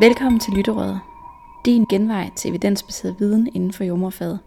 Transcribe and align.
Velkommen 0.00 0.40
til 0.40 0.52
Lytterøret, 0.52 1.00
din 1.64 1.84
genvej 1.84 2.30
til 2.36 2.48
evidensbaseret 2.48 3.16
viden 3.18 3.48
inden 3.54 3.72
for 3.72 3.84
jordmorfaget. 3.84 4.38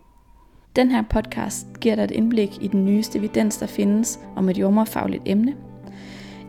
Den 0.75 0.91
her 0.91 1.01
podcast 1.01 1.67
giver 1.79 1.95
dig 1.95 2.03
et 2.03 2.11
indblik 2.11 2.57
i 2.61 2.67
den 2.67 2.85
nyeste 2.85 3.19
evidens, 3.19 3.57
der 3.57 3.65
findes 3.65 4.19
om 4.35 4.49
et 4.49 4.57
jordmorfagligt 4.57 5.23
emne. 5.25 5.55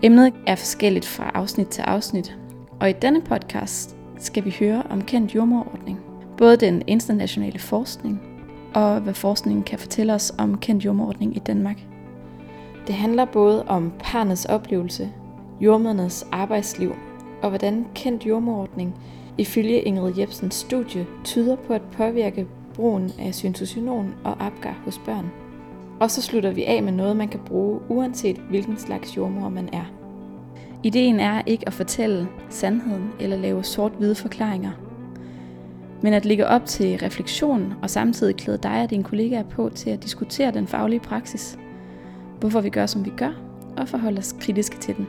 Emnet 0.02 0.32
er 0.46 0.54
forskelligt 0.54 1.04
fra 1.04 1.30
afsnit 1.34 1.68
til 1.68 1.82
afsnit, 1.82 2.36
og 2.80 2.91
i 2.91 2.93
denne 2.93 3.20
podcast 3.20 3.96
skal 4.18 4.45
vi 4.45 4.57
høre 4.59 4.82
om 4.91 5.02
kendt 5.02 5.34
jordmorordning. 5.34 5.98
Både 6.36 6.57
den 6.57 6.82
internationale 6.86 7.59
forskning 7.59 8.20
og 8.75 9.00
hvad 9.00 9.14
forskningen 9.14 9.64
kan 9.64 9.79
fortælle 9.79 10.14
os 10.14 10.34
om 10.38 10.59
kendt 10.59 10.84
jordmorordning 10.84 11.36
i 11.36 11.38
Danmark. 11.38 11.77
Det 12.87 12.95
handler 12.95 13.25
både 13.25 13.64
om 13.64 13.93
parnets 13.98 14.45
oplevelse, 14.45 15.12
jordmødernes 15.60 16.27
arbejdsliv 16.33 16.95
og 17.43 17.48
hvordan 17.48 17.87
kendt 17.95 18.27
jordmordning 18.27 18.95
ifølge 19.38 19.80
Ingrid 19.80 20.19
Jebsens 20.19 20.55
studie 20.55 21.07
tyder 21.24 21.57
på 21.57 21.73
at 21.73 21.83
påvirke 21.93 22.46
brugen 22.74 23.10
af 23.19 23.34
syntocinon 23.34 24.15
og 24.24 24.46
Apgar 24.46 24.80
hos 24.84 24.98
børn. 24.98 25.30
Og 26.01 26.10
så 26.10 26.23
slutter 26.23 26.51
vi 26.51 26.65
af 26.65 26.83
med 26.83 26.93
noget, 26.93 27.16
man 27.16 27.29
kan 27.29 27.41
bruge 27.46 27.80
uanset 27.88 28.37
hvilken 28.37 28.79
slags 28.79 29.16
jordmor 29.16 29.48
man 29.48 29.68
er. 29.73 29.84
Ideen 30.82 31.21
er 31.21 31.43
ikke 31.46 31.66
at 31.66 31.73
fortælle 31.73 32.29
sandheden 32.48 33.10
eller 33.21 33.37
lave 33.37 33.65
sort-hvide 33.65 34.15
forklaringer, 34.15 34.71
men 36.02 36.12
at 36.12 36.24
ligge 36.24 36.46
op 36.46 36.65
til 36.65 36.98
refleksion 36.98 37.74
og 37.82 37.91
samtidig 37.91 38.37
klæde 38.37 38.59
dig 38.59 38.82
og 38.82 38.91
dine 38.91 39.05
kollegaer 39.05 39.43
på 39.43 39.71
til 39.74 39.91
at 39.91 40.02
diskutere 40.02 40.51
den 40.51 40.66
faglige 40.66 41.01
praksis, 41.01 41.59
hvorfor 42.40 42.60
vi 42.60 42.70
gør, 42.70 42.86
som 42.86 43.04
vi 43.04 43.12
gør, 43.16 43.32
og 43.76 43.88
forholde 43.88 44.18
os 44.18 44.34
kritiske 44.40 44.78
til 44.78 44.96
den. 44.96 45.06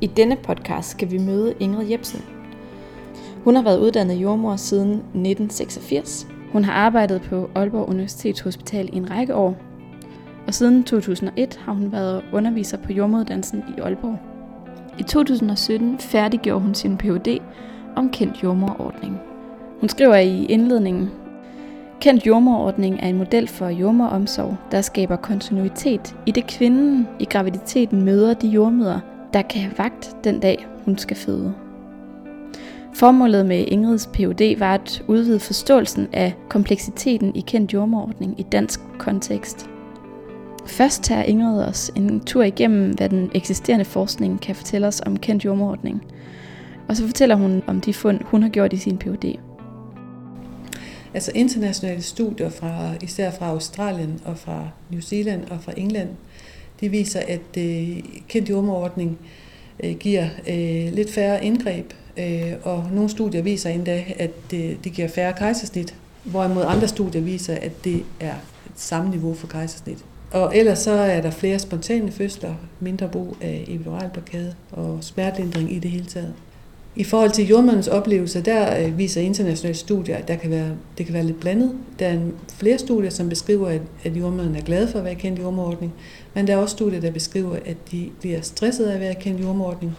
I 0.00 0.06
denne 0.06 0.36
podcast 0.36 0.90
skal 0.90 1.10
vi 1.10 1.18
møde 1.18 1.54
Ingrid 1.60 1.86
Jebsen. 1.86 2.24
Hun 3.44 3.56
har 3.56 3.62
været 3.62 3.80
uddannet 3.80 4.14
jordmor 4.14 4.56
siden 4.56 4.90
1986. 4.90 6.26
Hun 6.52 6.64
har 6.64 6.72
arbejdet 6.72 7.22
på 7.22 7.50
Aalborg 7.54 7.88
Universitetshospital 7.88 8.88
i 8.92 8.96
en 8.96 9.10
række 9.10 9.34
år, 9.34 9.56
og 10.46 10.54
siden 10.54 10.84
2001 10.84 11.60
har 11.64 11.72
hun 11.72 11.92
været 11.92 12.24
underviser 12.32 12.76
på 12.76 12.92
jordmoruddannelsen 12.92 13.64
i 13.76 13.80
Aalborg. 13.80 14.18
I 14.98 15.02
2017 15.02 15.98
færdiggjorde 15.98 16.60
hun 16.60 16.74
sin 16.74 16.96
Ph.D. 16.96 17.38
om 17.96 18.10
kendt 18.10 18.42
jordmorordning. 18.42 19.20
Hun 19.80 19.88
skriver 19.88 20.16
i 20.16 20.44
indledningen, 20.44 21.10
Kendt 22.02 22.26
jordmorordning 22.26 23.00
er 23.02 23.08
en 23.08 23.18
model 23.18 23.48
for 23.48 23.68
jordmoromsorg, 23.68 24.56
der 24.70 24.80
skaber 24.80 25.16
kontinuitet 25.16 26.16
i 26.26 26.30
det 26.30 26.46
kvinden 26.46 27.08
i 27.20 27.24
graviditeten 27.24 28.02
møder 28.04 28.34
de 28.34 28.48
jordmøder, 28.48 29.00
der 29.32 29.42
kan 29.42 29.60
have 29.60 29.78
vagt 29.78 30.16
den 30.24 30.40
dag, 30.40 30.66
hun 30.84 30.98
skal 30.98 31.16
føde. 31.16 31.54
Formålet 32.94 33.46
med 33.46 33.64
Ingrids 33.68 34.06
Ph.D. 34.06 34.58
var 34.58 34.74
at 34.74 35.02
udvide 35.08 35.40
forståelsen 35.40 36.08
af 36.12 36.34
kompleksiteten 36.48 37.36
i 37.36 37.40
kendt 37.40 37.72
jordmorordning 37.72 38.40
i 38.40 38.42
dansk 38.42 38.80
kontekst. 38.98 39.70
Først 40.66 41.02
tager 41.02 41.22
Ingrid 41.22 41.64
os 41.64 41.90
en 41.96 42.20
tur 42.20 42.42
igennem, 42.42 42.90
hvad 42.90 43.08
den 43.08 43.30
eksisterende 43.34 43.84
forskning 43.84 44.40
kan 44.40 44.54
fortælle 44.54 44.86
os 44.86 45.02
om 45.06 45.16
kendt 45.16 45.44
jordmorordning. 45.44 46.02
Og 46.88 46.96
så 46.96 47.06
fortæller 47.06 47.34
hun 47.34 47.62
om 47.66 47.80
de 47.80 47.94
fund, 47.94 48.20
hun 48.24 48.42
har 48.42 48.50
gjort 48.50 48.72
i 48.72 48.76
sin 48.76 48.98
Ph.D. 48.98 49.51
Altså 51.14 51.32
internationale 51.34 52.02
studier 52.02 52.50
fra 52.50 52.90
især 53.02 53.30
fra 53.30 53.46
Australien 53.46 54.20
og 54.24 54.38
fra 54.38 54.68
New 54.90 55.00
Zealand 55.00 55.44
og 55.50 55.58
fra 55.62 55.72
England, 55.76 56.08
de 56.80 56.88
viser, 56.88 57.20
at 57.28 57.56
øh, 57.58 57.98
kendt 58.28 58.50
jordmorordning 58.50 59.18
øh, 59.84 59.96
giver 59.96 60.24
øh, 60.48 60.92
lidt 60.92 61.12
færre 61.12 61.44
indgreb, 61.44 61.92
øh, 62.16 62.52
og 62.62 62.86
nogle 62.92 63.10
studier 63.10 63.42
viser 63.42 63.70
endda, 63.70 64.04
at 64.18 64.50
det, 64.50 64.84
det 64.84 64.92
giver 64.92 65.08
færre 65.08 65.32
kejsersnit, 65.32 65.94
hvorimod 66.24 66.64
andre 66.66 66.88
studier 66.88 67.22
viser, 67.22 67.54
at 67.54 67.84
det 67.84 68.02
er 68.20 68.34
et 68.66 68.72
samme 68.76 69.10
niveau 69.10 69.34
for 69.34 69.46
kejsersnit. 69.46 70.04
Og 70.30 70.56
ellers 70.56 70.78
så 70.78 70.90
er 70.90 71.20
der 71.20 71.30
flere 71.30 71.58
spontane 71.58 72.12
fødsler, 72.12 72.54
mindre 72.80 73.08
brug 73.08 73.36
af 73.40 73.64
epiduralblokade 73.68 74.54
og 74.70 74.98
smertelindring 75.00 75.72
i 75.72 75.78
det 75.78 75.90
hele 75.90 76.06
taget. 76.06 76.34
I 76.96 77.04
forhold 77.04 77.30
til 77.30 77.48
jordmandens 77.48 77.88
oplevelse, 77.88 78.40
der 78.40 78.84
øh, 78.84 78.98
viser 78.98 79.20
internationale 79.20 79.76
studier, 79.76 80.16
at 80.16 80.28
der 80.28 80.36
kan 80.36 80.50
være, 80.50 80.70
det 80.98 81.06
kan 81.06 81.14
være 81.14 81.24
lidt 81.24 81.40
blandet. 81.40 81.72
Der 81.98 82.06
er 82.06 82.18
flere 82.56 82.78
studier, 82.78 83.10
som 83.10 83.28
beskriver, 83.28 83.68
at, 83.68 83.80
at 84.04 84.16
jordmanden 84.16 84.56
er 84.56 84.60
glad 84.60 84.88
for 84.88 84.98
at 84.98 85.04
være 85.04 85.14
kendt 85.14 85.38
jordmordning, 85.38 85.92
men 86.34 86.46
der 86.46 86.52
er 86.52 86.56
også 86.56 86.72
studier, 86.72 87.00
der 87.00 87.10
beskriver, 87.10 87.56
at 87.64 87.76
de 87.92 88.08
bliver 88.20 88.40
stresset 88.40 88.86
af 88.86 88.94
at 88.94 89.00
være 89.00 89.14
kendt 89.14 89.40
jordmordning. 89.40 89.92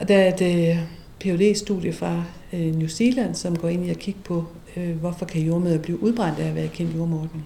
Og 0.00 0.08
der 0.08 0.16
er 0.16 0.34
et 0.34 0.70
øh, 0.70 0.78
phd 1.20 1.54
studie 1.54 1.92
fra 1.92 2.24
øh, 2.52 2.76
New 2.76 2.88
Zealand, 2.88 3.34
som 3.34 3.56
går 3.56 3.68
ind 3.68 3.86
i 3.86 3.90
at 3.90 3.98
kigge 3.98 4.20
på, 4.24 4.44
øh, 4.76 4.96
hvorfor 4.96 5.24
kan 5.24 5.42
jordmøder 5.42 5.78
blive 5.78 6.02
udbrændt 6.02 6.38
af 6.38 6.48
at 6.48 6.54
være 6.54 6.68
kendt 6.68 6.96
jordmordning. 6.96 7.44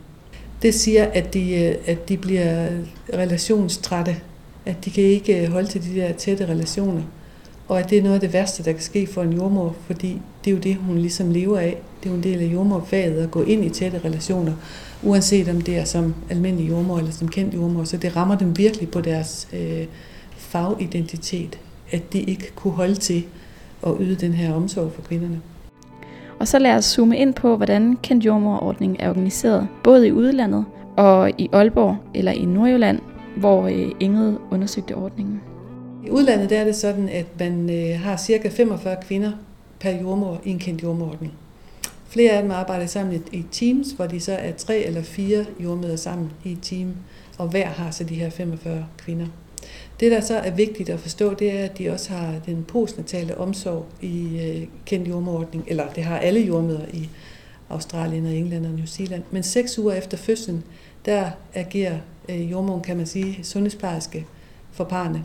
Det 0.62 0.75
siger, 0.75 1.05
at 1.05 1.35
de, 1.35 1.55
øh, 1.55 1.75
at 1.87 2.09
de 2.09 2.17
bliver 2.17 2.69
relationstrætte, 3.15 4.17
at 4.67 4.85
de 4.85 4.91
kan 4.91 5.05
ikke 5.05 5.47
holde 5.47 5.69
til 5.69 5.83
de 5.83 6.01
der 6.01 6.12
tætte 6.12 6.47
relationer 6.47 7.03
og 7.69 7.80
at 7.80 7.91
det 7.91 7.98
er 7.98 8.02
noget 8.02 8.14
af 8.14 8.20
det 8.20 8.32
værste, 8.32 8.64
der 8.64 8.72
kan 8.72 8.80
ske 8.80 9.06
for 9.06 9.22
en 9.22 9.32
jordmor, 9.32 9.76
fordi 9.86 10.20
det 10.44 10.50
er 10.50 10.54
jo 10.54 10.60
det, 10.60 10.76
hun 10.76 10.98
ligesom 10.98 11.30
lever 11.30 11.58
af. 11.58 11.76
Det 12.00 12.08
er 12.08 12.10
jo 12.10 12.16
en 12.16 12.22
del 12.22 12.41
af 12.41 12.47
jordmorfaget 12.47 13.22
at 13.22 13.30
gå 13.30 13.42
ind 13.42 13.64
i 13.64 13.69
tætte 13.69 14.00
relationer, 14.04 14.52
uanset 15.02 15.48
om 15.48 15.60
det 15.60 15.78
er 15.78 15.84
som 15.84 16.14
almindelig 16.30 16.69
jordmor 16.69 16.98
eller 16.98 17.12
som 17.12 17.28
kendt 17.28 17.54
jordmor. 17.54 17.84
Så 17.84 17.97
det 17.97 18.16
rammer 18.16 18.38
dem 18.38 18.58
virkelig 18.58 18.91
på 18.91 19.00
deres 19.00 19.48
øh, 19.52 19.86
fagidentitet, 20.36 21.58
at 21.91 22.12
de 22.12 22.20
ikke 22.20 22.52
kunne 22.54 22.72
holde 22.72 22.94
til 22.94 23.25
at 23.86 23.92
yde 24.00 24.14
den 24.14 24.32
her 24.32 24.54
omsorg 24.54 24.92
for 24.92 25.02
kvinderne. 25.02 25.41
Og 26.41 26.48
så 26.48 26.58
lad 26.58 26.75
os 26.75 26.84
zoome 26.84 27.16
ind 27.16 27.34
på, 27.34 27.56
hvordan 27.56 27.98
kendt 28.02 28.25
jordmorordningen 28.25 28.96
er 29.00 29.10
organiseret, 29.10 29.69
både 29.84 30.08
i 30.08 30.12
udlandet 30.12 30.64
og 30.96 31.31
i 31.38 31.48
Aalborg 31.52 31.96
eller 32.14 32.32
i 32.32 32.44
Nordjylland, 32.44 32.98
hvor 33.36 33.66
øh, 33.66 33.91
Inget 34.00 34.38
undersøgte 34.50 34.94
ordningen. 34.94 35.41
I 36.06 36.10
udlandet 36.10 36.50
der 36.50 36.60
er 36.60 36.65
det 36.65 36.76
sådan, 36.76 37.09
at 37.09 37.26
man 37.38 37.70
øh, 37.70 38.00
har 38.00 38.16
cirka 38.16 38.48
45 38.48 38.97
kvinder 39.03 39.32
per 39.81 39.91
jordmor 39.91 40.41
i 40.44 40.50
en 40.50 40.59
kendt 40.59 40.82
jordmorordning. 40.82 41.32
Flere 42.09 42.32
af 42.32 42.42
dem 42.42 42.50
arbejder 42.50 42.87
sammen 42.87 43.25
i 43.32 43.44
teams, 43.53 43.91
hvor 43.91 44.06
de 44.06 44.20
så 44.20 44.32
er 44.32 44.53
tre 44.53 44.78
eller 44.78 45.03
fire 45.03 45.44
jordmøder 45.60 45.97
sammen 45.97 46.31
i 46.44 46.53
et 46.53 46.59
team, 46.62 46.94
og 47.38 47.48
hver 47.48 47.66
har 47.66 47.91
så 47.91 48.04
de 48.04 48.14
her 48.14 48.31
45 48.31 48.87
kvinder. 48.98 49.26
Det, 50.00 50.10
der 50.10 50.20
så 50.20 50.34
er 50.34 50.50
vigtigt 50.50 50.88
at 50.88 51.00
forstå, 51.00 51.34
det 51.34 51.59
er, 51.59 51.64
at 51.64 51.78
de 51.78 51.91
også 51.91 52.12
har 52.12 52.34
den 52.47 52.64
postnatale 52.64 53.38
omsorg 53.38 53.87
i 54.00 54.41
øh, 54.41 54.66
kendt 54.87 55.09
jordmordning, 55.09 55.64
eller 55.66 55.88
det 55.88 56.04
har 56.04 56.19
alle 56.19 56.41
jordmøder 56.41 56.87
i 56.93 57.09
Australien 57.70 58.26
og 58.26 58.34
England 58.34 58.66
og 58.66 58.72
New 58.72 58.87
Zealand. 58.87 59.22
Men 59.31 59.43
seks 59.43 59.78
uger 59.78 59.94
efter 59.94 60.16
fødslen, 60.16 60.64
der 61.06 61.31
agerer 61.54 61.98
øh, 62.28 62.50
jordmoren, 62.50 62.82
kan 62.82 62.97
man 62.97 63.06
sige, 63.06 63.38
sundhedsplejerske 63.44 64.26
for 64.72 64.84
parne. 64.84 65.25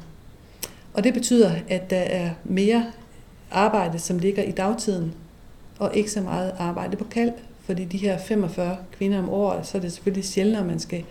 Og 1.00 1.04
det 1.04 1.14
betyder, 1.14 1.52
at 1.70 1.90
der 1.90 1.98
er 1.98 2.30
mere 2.44 2.86
arbejde, 3.52 4.00
som 4.00 4.20
ligger 4.20 4.44
i 4.44 4.52
dagtiden, 4.52 5.14
og 5.78 5.96
ikke 5.96 6.12
så 6.12 6.22
meget 6.22 6.54
arbejde 6.58 6.98
på 6.98 7.04
kald. 7.04 7.32
Fordi 7.64 7.86
de 7.86 7.98
her 7.98 8.18
45 8.18 8.78
kvinder 8.92 9.20
om 9.20 9.30
året, 9.30 9.68
så 9.68 9.78
er 9.78 9.82
det 9.82 9.92
selvfølgelig 9.92 10.26
sjældent, 10.26 10.58
at 10.58 10.66
man 10.66 10.80
skal 10.80 11.04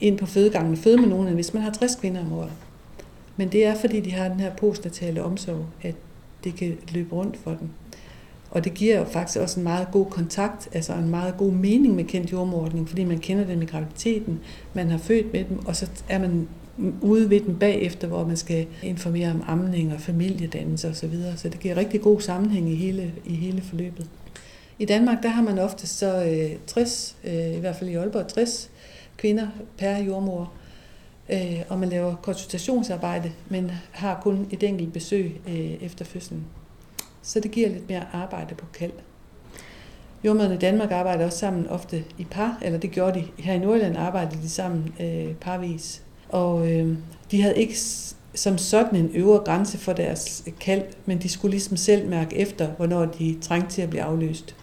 ind 0.00 0.18
på 0.18 0.26
fødegangen 0.26 0.72
og 0.72 0.78
føde 0.78 0.96
med 0.96 1.08
nogen, 1.08 1.26
end 1.26 1.34
hvis 1.34 1.54
man 1.54 1.62
har 1.62 1.70
60 1.70 1.96
kvinder 1.96 2.20
om 2.20 2.32
året. 2.32 2.50
Men 3.36 3.48
det 3.52 3.66
er, 3.66 3.74
fordi 3.74 4.00
de 4.00 4.12
har 4.12 4.28
den 4.28 4.40
her 4.40 4.54
postnatale 4.54 5.22
omsorg, 5.22 5.66
at 5.82 5.94
det 6.44 6.54
kan 6.56 6.78
løbe 6.92 7.14
rundt 7.14 7.36
for 7.36 7.50
dem. 7.50 7.68
Og 8.50 8.64
det 8.64 8.74
giver 8.74 8.98
jo 8.98 9.04
faktisk 9.04 9.38
også 9.38 9.60
en 9.60 9.64
meget 9.64 9.88
god 9.92 10.06
kontakt, 10.06 10.68
altså 10.72 10.92
en 10.92 11.10
meget 11.10 11.36
god 11.36 11.52
mening 11.52 11.94
med 11.94 12.04
kendt 12.04 12.32
jordmordning, 12.32 12.88
fordi 12.88 13.04
man 13.04 13.18
kender 13.18 13.44
dem 13.44 13.62
i 13.62 13.66
graviditeten, 13.66 14.40
man 14.74 14.90
har 14.90 14.98
født 14.98 15.32
med 15.32 15.44
dem, 15.44 15.66
og 15.66 15.76
så 15.76 15.86
er 16.08 16.18
man 16.18 16.48
ude 17.02 17.30
ved 17.30 17.40
den 17.40 17.56
bagefter, 17.56 18.08
hvor 18.08 18.26
man 18.26 18.36
skal 18.36 18.66
informere 18.82 19.30
om 19.30 19.42
amning 19.46 19.92
og 19.92 20.00
familiedannelse 20.00 20.88
osv. 20.88 20.94
Så, 20.94 21.06
videre. 21.06 21.36
så 21.36 21.48
det 21.48 21.60
giver 21.60 21.76
rigtig 21.76 22.00
god 22.00 22.20
sammenhæng 22.20 22.68
i 22.68 22.74
hele, 22.74 23.12
i 23.24 23.34
hele 23.34 23.62
forløbet. 23.62 24.06
I 24.78 24.84
Danmark 24.84 25.22
der 25.22 25.28
har 25.28 25.42
man 25.42 25.58
ofte 25.58 25.86
så 25.86 26.24
øh, 26.24 26.58
60, 26.66 27.16
øh, 27.24 27.56
i 27.56 27.60
hvert 27.60 27.76
fald 27.76 27.90
i 27.90 27.94
Aalborg 27.94 28.28
60 28.28 28.70
kvinder 29.16 29.48
per 29.78 29.96
jordmor, 29.96 30.52
øh, 31.32 31.62
og 31.68 31.78
man 31.78 31.88
laver 31.88 32.14
konsultationsarbejde, 32.14 33.32
men 33.48 33.72
har 33.90 34.20
kun 34.22 34.46
et 34.50 34.62
enkelt 34.62 34.92
besøg 34.92 35.40
øh, 35.48 35.54
efter 35.82 36.04
fødslen. 36.04 36.44
Så 37.22 37.40
det 37.40 37.50
giver 37.50 37.68
lidt 37.68 37.88
mere 37.88 38.06
arbejde 38.12 38.54
på 38.54 38.66
kald. 38.74 38.92
Jordmøderne 40.24 40.54
i 40.54 40.58
Danmark 40.58 40.90
arbejder 40.90 41.24
også 41.24 41.38
sammen 41.38 41.68
ofte 41.68 42.04
i 42.18 42.24
par, 42.24 42.58
eller 42.62 42.78
det 42.78 42.90
gjorde 42.90 43.20
de. 43.20 43.42
Her 43.42 43.54
i 43.54 43.58
Nordjylland 43.58 43.96
arbejdede 43.96 44.42
de 44.42 44.48
sammen 44.48 44.94
øh, 45.00 45.34
parvis. 45.34 46.02
Og 46.28 46.72
øh, 46.72 46.96
de 47.30 47.42
havde 47.42 47.56
ikke 47.56 47.76
som 48.34 48.58
sådan 48.58 49.00
en 49.00 49.10
øvre 49.14 49.38
grænse 49.38 49.78
for 49.78 49.92
deres 49.92 50.44
kald, 50.60 50.82
men 51.06 51.18
de 51.18 51.28
skulle 51.28 51.50
ligesom 51.50 51.76
selv 51.76 52.08
mærke 52.08 52.36
efter, 52.36 52.68
hvornår 52.68 53.04
de 53.04 53.38
trængte 53.40 53.74
til 53.74 53.82
at 53.82 53.90
blive 53.90 54.02
afløst. 54.02 54.54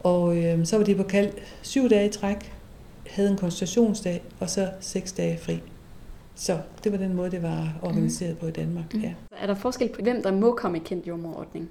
Og 0.00 0.36
øh, 0.36 0.66
så 0.66 0.76
var 0.76 0.84
de 0.84 0.94
på 0.94 1.02
kald 1.02 1.32
syv 1.62 1.90
dage 1.90 2.06
i 2.06 2.12
træk, 2.12 2.52
havde 3.10 3.30
en 3.30 3.36
konsultationsdag, 3.36 4.22
og 4.40 4.50
så 4.50 4.68
seks 4.80 5.12
dage 5.12 5.38
fri. 5.38 5.60
Så 6.34 6.58
det 6.84 6.92
var 6.92 6.98
den 6.98 7.14
måde, 7.14 7.30
det 7.30 7.42
var 7.42 7.78
organiseret 7.82 8.30
mm. 8.30 8.36
på 8.40 8.46
i 8.46 8.50
Danmark. 8.50 8.94
Mm. 8.94 9.00
Ja. 9.00 9.12
Er 9.40 9.46
der 9.46 9.54
forskel 9.54 9.88
på, 9.88 10.02
hvem 10.02 10.22
der 10.22 10.32
må 10.32 10.54
komme 10.54 10.78
i 10.78 10.80
kendt 10.84 11.06
jordmorordning? 11.06 11.68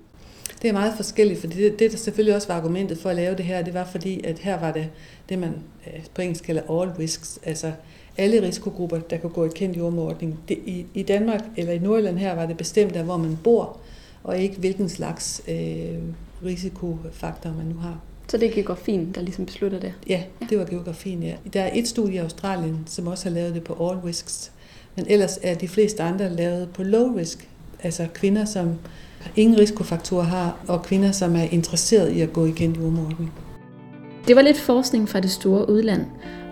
Det 0.62 0.68
er 0.68 0.74
meget 0.74 0.94
forskelligt, 0.96 1.40
for 1.40 1.48
det, 1.48 1.80
det 1.80 1.92
der 1.92 1.98
selvfølgelig 1.98 2.36
også 2.36 2.48
var 2.48 2.56
argumentet 2.56 2.98
for 2.98 3.10
at 3.10 3.16
lave 3.16 3.36
det 3.36 3.46
her, 3.46 3.62
det 3.62 3.74
var 3.74 3.86
fordi, 3.86 4.24
at 4.24 4.40
her 4.40 4.60
var 4.60 4.72
det 4.72 4.90
det, 5.30 5.40
man 5.40 5.54
øh, 5.88 6.06
på 6.14 6.22
engelsk 6.22 6.44
kalder 6.44 6.82
all 6.82 6.92
risks, 6.92 7.40
altså 7.44 7.72
alle 8.18 8.42
risikogrupper, 8.42 9.00
der 9.00 9.18
kunne 9.18 9.34
gå 9.34 9.46
i 9.46 9.50
kendt 9.56 9.78
jordmordning. 9.78 10.40
Det, 10.50 10.58
i, 10.66 10.86
I 10.94 11.04
Danmark 11.04 11.42
eller 11.58 11.74
i 11.74 11.80
Nordjylland 11.80 12.18
her 12.18 12.36
var 12.36 12.46
det 12.46 12.58
bestemt 12.58 12.96
af, 12.96 13.04
hvor 13.04 13.18
man 13.18 13.38
bor, 13.44 13.78
og 14.24 14.40
ikke 14.40 14.56
hvilken 14.58 14.90
slags 14.90 15.42
øh, 15.48 16.00
risikofaktor 16.46 17.54
man 17.58 17.66
nu 17.66 17.76
har. 17.76 18.00
Så 18.28 18.38
det 18.38 18.50
er 18.50 18.54
geografien, 18.54 19.12
der 19.16 19.22
ligesom 19.22 19.46
beslutter 19.46 19.80
det? 19.80 19.94
Ja, 20.08 20.24
det 20.50 20.58
var 20.60 20.66
geografien, 20.66 21.24
ja. 21.24 21.36
Der 21.54 21.62
er 21.62 21.70
et 21.74 21.88
studie 21.88 22.16
i 22.16 22.18
Australien, 22.18 22.84
som 22.86 23.08
også 23.08 23.30
har 23.30 23.36
lavet 23.36 23.56
det 23.56 23.64
på 23.64 23.90
all 23.90 24.00
risks, 24.00 24.52
men 24.96 25.06
ellers 25.10 25.40
er 25.44 25.56
de 25.56 25.68
fleste 25.68 26.04
andre 26.04 26.30
lavet 26.30 26.70
på 26.70 26.84
low 26.84 27.16
risk, 27.16 27.50
altså 27.84 28.08
kvinder, 28.14 28.46
som 28.46 28.76
ingen 29.36 29.60
risikofaktorer 29.60 30.24
har, 30.24 30.58
og 30.68 30.84
kvinder, 30.84 31.12
som 31.12 31.36
er 31.36 31.44
interesseret 31.44 32.12
i 32.12 32.22
at 32.22 32.34
gå 32.34 32.46
igen 32.46 32.76
i 32.76 32.80
jordmordning. 32.80 33.34
Det 34.28 34.36
var 34.36 34.42
lidt 34.42 34.60
forskning 34.60 35.10
fra 35.10 35.20
det 35.20 35.32
store 35.32 35.70
udland, 35.70 36.06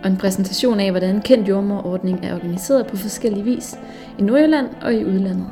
og 0.03 0.09
en 0.09 0.17
præsentation 0.17 0.79
af, 0.79 0.91
hvordan 0.91 1.21
kendt 1.21 1.49
jordmorordning 1.49 2.25
er 2.25 2.35
organiseret 2.35 2.87
på 2.87 2.97
forskellige 2.97 3.43
vis 3.43 3.75
i 4.19 4.21
Nordjylland 4.21 4.67
og 4.81 4.93
i 4.93 5.05
udlandet. 5.05 5.47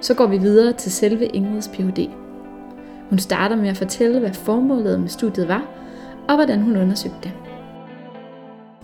Så 0.00 0.14
går 0.14 0.26
vi 0.26 0.38
videre 0.38 0.72
til 0.72 0.92
selve 0.92 1.26
Ingrids 1.26 1.68
Ph.D. 1.68 2.10
Hun 3.10 3.18
starter 3.18 3.56
med 3.56 3.68
at 3.68 3.76
fortælle, 3.76 4.20
hvad 4.20 4.32
formålet 4.32 5.00
med 5.00 5.08
studiet 5.08 5.48
var, 5.48 5.68
og 6.28 6.34
hvordan 6.34 6.60
hun 6.60 6.76
undersøgte 6.76 7.18
det. 7.22 7.32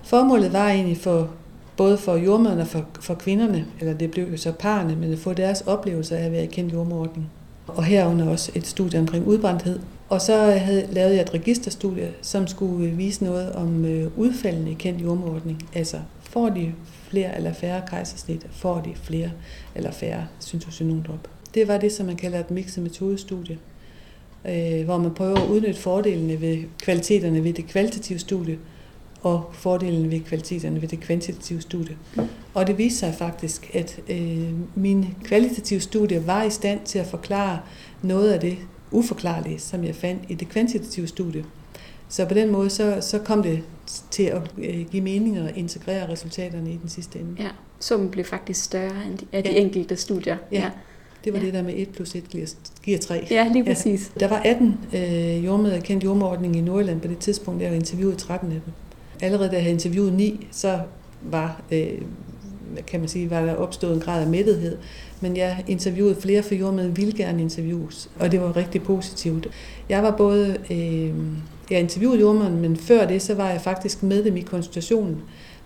Formålet 0.03 0.53
var 0.53 0.71
egentlig 0.71 0.97
for 0.97 1.31
både 1.77 1.99
for 1.99 2.17
jordmøderne 2.17 2.61
og 2.61 2.67
for, 2.67 2.85
for 3.01 3.15
kvinderne, 3.15 3.65
eller 3.81 3.95
det 3.95 4.11
blev 4.11 4.31
jo 4.31 4.37
så 4.37 4.53
parerne, 4.53 4.97
men 4.97 5.13
at 5.13 5.19
få 5.19 5.33
deres 5.33 5.61
oplevelser 5.61 6.17
af 6.17 6.25
at 6.25 6.33
være 6.33 6.47
kendt 6.47 6.73
jordmordning 6.73 7.31
og 7.67 7.85
herunder 7.85 8.31
også 8.31 8.53
et 8.55 8.67
studie 8.67 9.01
omkring 9.01 9.27
udbrændthed. 9.27 9.79
Og 10.09 10.21
så 10.21 10.37
havde, 10.37 10.89
lavede 10.93 11.15
jeg 11.15 11.23
et 11.23 11.35
registerstudie, 11.35 12.13
som 12.23 12.47
skulle 12.47 12.91
øh, 12.91 12.99
vise 12.99 13.25
noget 13.25 13.53
om 13.53 13.85
øh, 13.85 14.19
udfaldende 14.19 14.71
i 14.71 14.75
kendt 14.75 15.03
jordmordning. 15.03 15.69
Altså, 15.75 16.01
får 16.21 16.49
de 16.49 16.73
flere 17.09 17.37
eller 17.37 17.53
færre 17.53 17.83
kejsersnit, 17.87 18.47
får 18.51 18.81
de 18.81 18.95
flere 18.95 19.31
eller 19.75 19.91
færre 19.91 20.27
syntosinondrop. 20.41 21.29
Det 21.55 21.69
var 21.69 21.79
det, 21.79 21.93
som 21.93 22.07
man 22.07 22.17
kalder 22.17 22.41
et 22.41 22.51
mixet 22.51 22.83
metodestudie, 22.83 23.59
øh, 24.49 24.85
hvor 24.85 24.99
man 24.99 25.15
prøver 25.15 25.37
at 25.37 25.49
udnytte 25.49 25.81
fordelene 25.81 26.41
ved 26.41 26.59
kvaliteterne 26.79 27.45
ved 27.45 27.53
det 27.53 27.67
kvalitative 27.67 28.19
studie, 28.19 28.59
og 29.23 29.51
fordelen 29.53 30.11
ved 30.11 30.21
kvaliteterne 30.21 30.83
ved 30.83 30.89
det 30.89 31.01
kvantitative 31.01 31.61
studie. 31.61 31.97
Og 32.55 32.67
det 32.67 32.79
viste 32.79 32.99
sig 32.99 33.15
faktisk, 33.15 33.71
at 33.75 34.01
øh, 34.09 34.51
min 34.75 35.07
kvalitative 35.25 35.81
studie 35.81 36.27
var 36.27 36.43
i 36.43 36.51
stand 36.51 36.81
til 36.85 36.99
at 36.99 37.07
forklare 37.07 37.59
noget 38.03 38.33
af 38.33 38.41
det 38.41 38.59
uforklarlige, 38.95 39.59
som 39.59 39.85
jeg 39.85 39.95
fandt 39.95 40.23
i 40.29 40.35
det 40.35 40.49
kvantitative 40.49 41.07
studie. 41.07 41.45
Så 42.09 42.25
på 42.25 42.35
den 42.35 42.51
måde, 42.51 42.71
så, 42.71 42.99
så 43.01 43.19
kom 43.19 43.43
det 43.43 43.63
til 44.11 44.23
at 44.23 44.43
øh, 44.59 44.87
give 44.91 45.03
mening 45.03 45.41
og 45.41 45.51
integrere 45.57 46.13
resultaterne 46.13 46.73
i 46.73 46.79
den 46.83 46.89
sidste 46.89 47.19
ende. 47.19 47.43
Ja, 47.43 47.49
summen 47.81 48.11
blev 48.11 48.25
faktisk 48.25 48.65
større 48.65 49.05
end 49.07 49.19
de, 49.19 49.27
af 49.33 49.45
de 49.45 49.51
ja. 49.51 49.61
enkelte 49.61 49.97
studier. 49.97 50.37
Ja. 50.53 50.61
ja. 50.61 50.71
Det 51.25 51.33
var 51.33 51.39
ja. 51.39 51.45
det 51.45 51.55
der 51.55 51.63
med 51.63 51.75
1 51.77 51.89
plus 51.89 52.15
1 52.15 52.29
giver, 52.29 52.55
giver 52.83 52.99
3. 52.99 53.27
Ja, 53.31 53.49
lige 53.53 53.65
præcis. 53.65 54.13
Ja. 54.15 54.21
Der 54.21 54.29
var 54.29 54.43
18 54.45 54.79
øh, 54.95 55.45
jordmøder 55.45 55.81
kendt 55.81 56.05
jordmordning 56.05 56.57
i 56.57 56.61
Nordjylland 56.61 57.01
på 57.01 57.09
det 57.09 57.19
tidspunkt, 57.19 57.61
der 57.61 57.67
jeg 57.67 57.77
interviewede 57.77 58.17
13 58.17 58.53
af 58.53 58.61
dem 58.65 58.73
allerede 59.21 59.49
da 59.49 59.55
jeg 59.55 59.63
havde 59.63 59.75
interviewet 59.75 60.13
ni, 60.13 60.47
så 60.51 60.81
var, 61.23 61.63
øh, 61.73 62.01
kan 62.87 63.01
man 63.01 63.09
sige, 63.09 63.31
var 63.31 63.41
der 63.41 63.55
opstået 63.55 63.95
en 63.95 64.01
grad 64.01 64.23
af 64.23 64.27
mættethed. 64.27 64.77
Men 65.21 65.37
jeg 65.37 65.65
interviewede 65.67 66.17
flere, 66.21 66.43
for 66.43 66.55
jordmænd 66.55 66.97
ville 66.97 67.13
gerne 67.13 67.43
interviews, 67.43 68.09
og 68.19 68.33
det 68.33 68.41
var 68.41 68.57
rigtig 68.57 68.83
positivt. 68.83 69.49
Jeg 69.89 70.03
var 70.03 70.11
både, 70.17 70.57
øh, 70.71 71.15
jeg 71.71 71.81
interviewede 71.81 72.21
jordmænd, 72.21 72.55
men 72.55 72.77
før 72.77 73.07
det, 73.07 73.23
så 73.23 73.35
var 73.35 73.51
jeg 73.51 73.61
faktisk 73.61 74.03
med 74.03 74.25
dem 74.25 74.37
i 74.37 74.41
konsultationen, 74.41 75.17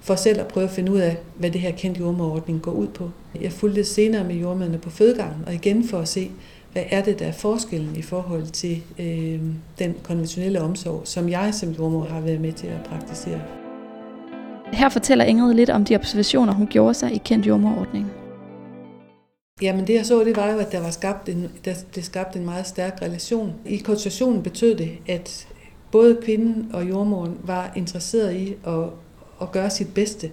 for 0.01 0.15
selv 0.15 0.41
at 0.41 0.47
prøve 0.47 0.65
at 0.65 0.71
finde 0.71 0.93
ud 0.93 0.99
af, 0.99 1.17
hvad 1.37 1.51
det 1.51 1.61
her 1.61 1.71
kendte 1.71 2.01
jordmordning 2.01 2.63
går 2.63 2.73
ud 2.73 2.87
på. 2.87 3.11
Jeg 3.41 3.53
fulgte 3.53 3.85
senere 3.85 4.25
med 4.25 4.35
jordmændene 4.35 4.79
på 4.79 4.91
fødegangen, 4.91 5.45
og 5.47 5.55
igen 5.55 5.89
for 5.89 5.99
at 5.99 6.09
se, 6.09 6.31
hvad 6.73 6.83
er 6.91 7.03
det, 7.03 7.19
der 7.19 7.27
er 7.27 7.33
forskellen 7.33 7.97
i 7.97 8.03
forhold 8.03 8.47
til 8.47 8.83
øh, 8.99 9.41
den 9.79 9.95
konventionelle 10.03 10.61
omsorg, 10.61 11.03
som 11.05 11.29
jeg 11.29 11.55
som 11.55 11.71
jordmor 11.71 12.05
har 12.05 12.21
været 12.21 12.41
med 12.41 12.53
til 12.53 12.67
at 12.67 12.83
praktisere. 12.85 13.58
Her 14.73 14.89
fortæller 14.89 15.25
Ingrid 15.25 15.55
lidt 15.55 15.71
om 15.71 15.85
de 15.85 15.95
observationer, 15.95 16.53
hun 16.53 16.67
gjorde 16.67 16.95
sig 16.95 17.13
i 17.13 17.19
kendt 17.25 17.47
jordmorordningen. 17.47 18.11
Jamen 19.63 19.87
det 19.87 19.95
jeg 19.95 20.07
så, 20.07 20.25
det 20.25 20.37
var 20.37 20.53
jo, 20.53 20.59
at 20.59 20.73
der 20.73 20.81
var 20.81 20.91
skabt 20.91 21.29
en, 21.29 21.51
der 21.65 21.75
blev 21.93 22.05
skabt 22.05 22.37
en 22.37 22.45
meget 22.45 22.67
stærk 22.67 22.99
relation. 23.03 23.53
I 23.67 23.77
konsultationen 23.77 24.43
betød 24.43 24.75
det, 24.75 24.91
at 25.09 25.49
både 25.93 26.19
kvinden 26.23 26.71
og 26.73 26.89
jordmoren 26.89 27.39
var 27.45 27.73
interesseret 27.77 28.35
i 28.35 28.55
at, 28.67 28.85
at 29.43 29.53
gøre 29.53 29.71
sit 29.71 29.95
bedste 29.95 30.31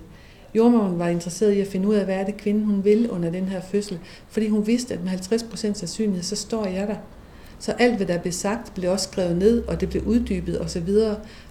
Jordmoren 0.56 1.00
var 1.00 1.08
interesseret 1.08 1.54
i 1.54 1.60
at 1.60 1.68
finde 1.68 1.88
ud 1.88 1.96
af, 1.96 2.06
hvad 2.06 2.16
er 2.16 2.26
det 2.26 2.38
kvinden 2.38 2.64
hun 2.64 2.84
vil 2.84 3.12
under 3.12 3.30
den 3.30 3.46
her 3.46 3.62
fødsel, 3.62 4.00
fordi 4.30 4.48
hun 4.48 4.68
vidste, 4.68 4.94
at 4.94 5.04
med 5.04 5.12
50% 5.12 5.56
sandsynlighed, 5.56 6.24
så 6.24 6.36
står 6.36 6.66
jeg 6.66 6.88
der. 6.88 6.96
Så 7.60 7.72
alt, 7.72 7.96
hvad 7.96 8.08
der 8.08 8.18
blev 8.18 8.34
sagt, 8.34 8.74
blev 8.74 8.92
også 8.92 9.10
skrevet 9.12 9.38
ned, 9.38 9.64
og 9.68 9.82
det 9.82 9.90
blev 9.90 10.04
uddybet 10.04 10.62
osv. 10.62 10.90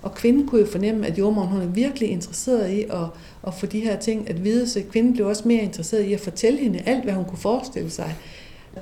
Og 0.02 0.14
kvinden 0.14 0.46
kunne 0.46 0.60
jo 0.60 0.66
fornemme, 0.66 1.06
at 1.06 1.18
jordmoren 1.18 1.48
hun 1.48 1.60
er 1.60 1.66
virkelig 1.66 2.08
interesseret 2.08 2.70
i 2.70 2.82
at, 2.82 3.06
at 3.46 3.54
få 3.54 3.66
de 3.66 3.80
her 3.80 3.98
ting 3.98 4.30
at 4.30 4.44
vide, 4.44 4.68
så 4.68 4.82
kvinden 4.92 5.12
blev 5.12 5.26
også 5.26 5.48
mere 5.48 5.62
interesseret 5.62 6.02
i 6.02 6.12
at 6.12 6.20
fortælle 6.20 6.58
hende 6.58 6.82
alt, 6.86 7.04
hvad 7.04 7.14
hun 7.14 7.24
kunne 7.24 7.38
forestille 7.38 7.90
sig. 7.90 8.16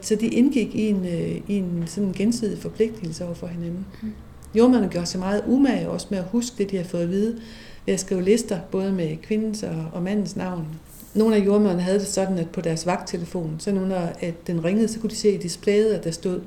Så 0.01 0.15
de 0.15 0.27
indgik 0.27 0.75
i 0.75 0.89
en, 0.89 1.07
øh, 1.07 1.41
i 1.49 1.55
en 1.55 1.85
sådan 1.87 2.13
gensidig 2.13 2.59
forpligtelse 2.59 3.25
over 3.25 3.35
for 3.35 3.47
hinanden. 3.47 3.87
Mm. 4.03 4.13
Jordmanden 4.55 4.91
gjorde 4.91 5.07
sig 5.07 5.21
meget 5.21 5.43
umage 5.47 5.89
også 5.89 6.07
med 6.11 6.19
at 6.19 6.25
huske 6.25 6.55
det, 6.59 6.71
de 6.71 6.77
har 6.77 6.85
fået 6.85 7.03
at 7.03 7.11
vide 7.11 7.39
ved 7.87 7.95
at 7.95 8.01
skrive 8.01 8.23
lister, 8.23 8.59
både 8.71 8.93
med 8.93 9.17
kvindens 9.23 9.63
og, 9.63 9.85
og 9.93 10.03
mandens 10.03 10.37
navn. 10.37 10.67
Nogle 11.15 11.37
af 11.37 11.47
jordmøderne 11.47 11.83
havde 11.83 11.99
det 11.99 12.07
sådan, 12.07 12.39
at 12.39 12.51
på 12.51 12.61
deres 12.61 12.87
vagttelefon, 12.87 13.57
så 13.59 13.73
når 13.73 14.13
at 14.21 14.47
den 14.47 14.65
ringede, 14.65 14.89
så 14.89 15.01
kunne 15.01 15.11
de 15.11 15.17
se 15.17 15.35
i 15.35 15.39
displayet, 15.39 15.93
at 15.93 16.05
der 16.05 16.11
stod 16.11 16.41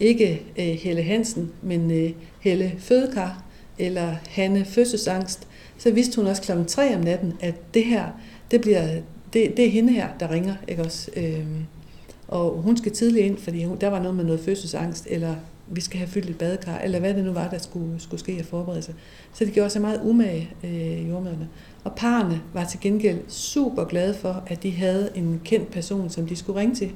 ikke 0.00 0.42
øh, 0.58 0.64
Helle 0.64 1.02
Hansen, 1.02 1.52
men 1.62 1.90
øh, 1.90 2.10
Helle 2.40 2.74
Fødekar 2.78 3.44
eller 3.78 4.14
Hanne 4.28 4.64
Fødselsangst. 4.64 5.48
Så 5.78 5.90
vidste 5.90 6.16
hun 6.16 6.26
også 6.26 6.42
klokken 6.42 6.66
3 6.66 6.96
om 6.96 7.00
natten, 7.00 7.32
at 7.40 7.74
det 7.74 7.84
her, 7.84 8.06
det, 8.50 8.60
bliver, 8.60 8.86
det, 9.32 9.56
det 9.56 9.66
er 9.66 9.70
hende 9.70 9.92
her, 9.92 10.08
der 10.20 10.30
ringer. 10.30 10.54
Ikke 10.68 10.82
også? 10.82 11.10
Øh, 11.16 11.46
og 12.28 12.50
hun 12.50 12.76
skal 12.76 12.92
tidligt 12.92 13.26
ind, 13.26 13.38
fordi 13.38 13.64
hun, 13.64 13.76
der 13.80 13.88
var 13.88 13.98
noget 13.98 14.16
med 14.16 14.24
noget 14.24 14.40
fødselsangst, 14.40 15.06
eller 15.10 15.34
vi 15.70 15.80
skal 15.80 15.98
have 15.98 16.08
fyldt 16.08 16.30
et 16.30 16.38
badekar, 16.38 16.78
eller 16.78 16.98
hvad 17.00 17.14
det 17.14 17.24
nu 17.24 17.32
var, 17.32 17.48
der 17.48 17.58
skulle, 17.58 18.00
skulle 18.00 18.20
ske 18.20 18.32
at 18.32 18.44
forberede 18.44 18.82
sig. 18.82 18.94
Så 19.32 19.44
det 19.44 19.52
gjorde 19.52 19.70
sig 19.70 19.80
meget 19.80 20.00
umage, 20.04 20.50
øh, 20.64 21.08
jordmøderne. 21.08 21.48
Og 21.84 21.92
parerne 21.96 22.40
var 22.52 22.64
til 22.64 22.80
gengæld 22.80 23.18
super 23.28 23.84
glade 23.84 24.14
for, 24.14 24.42
at 24.46 24.62
de 24.62 24.70
havde 24.70 25.10
en 25.14 25.40
kendt 25.44 25.70
person, 25.70 26.10
som 26.10 26.26
de 26.26 26.36
skulle 26.36 26.60
ringe 26.60 26.74
til. 26.74 26.92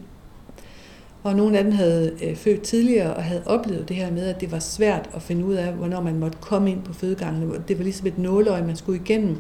Og 1.23 1.37
nogle 1.37 1.59
af 1.59 1.65
dem 1.65 1.73
havde 1.73 2.13
øh, 2.23 2.37
født 2.37 2.63
tidligere 2.63 3.15
og 3.15 3.23
havde 3.23 3.43
oplevet 3.47 3.89
det 3.89 3.97
her 3.97 4.11
med, 4.11 4.27
at 4.27 4.41
det 4.41 4.53
var 4.53 4.59
svært 4.59 5.11
at 5.15 5.23
finde 5.23 5.45
ud 5.45 5.55
af, 5.55 5.73
hvornår 5.73 6.01
man 6.01 6.19
måtte 6.19 6.39
komme 6.41 6.71
ind 6.71 6.83
på 6.83 6.93
fødegangene. 6.93 7.63
Det 7.69 7.79
var 7.79 7.85
ligesom 7.85 8.07
et 8.07 8.19
nåløje, 8.19 8.63
man 8.63 8.77
skulle 8.77 9.01
igennem 9.05 9.39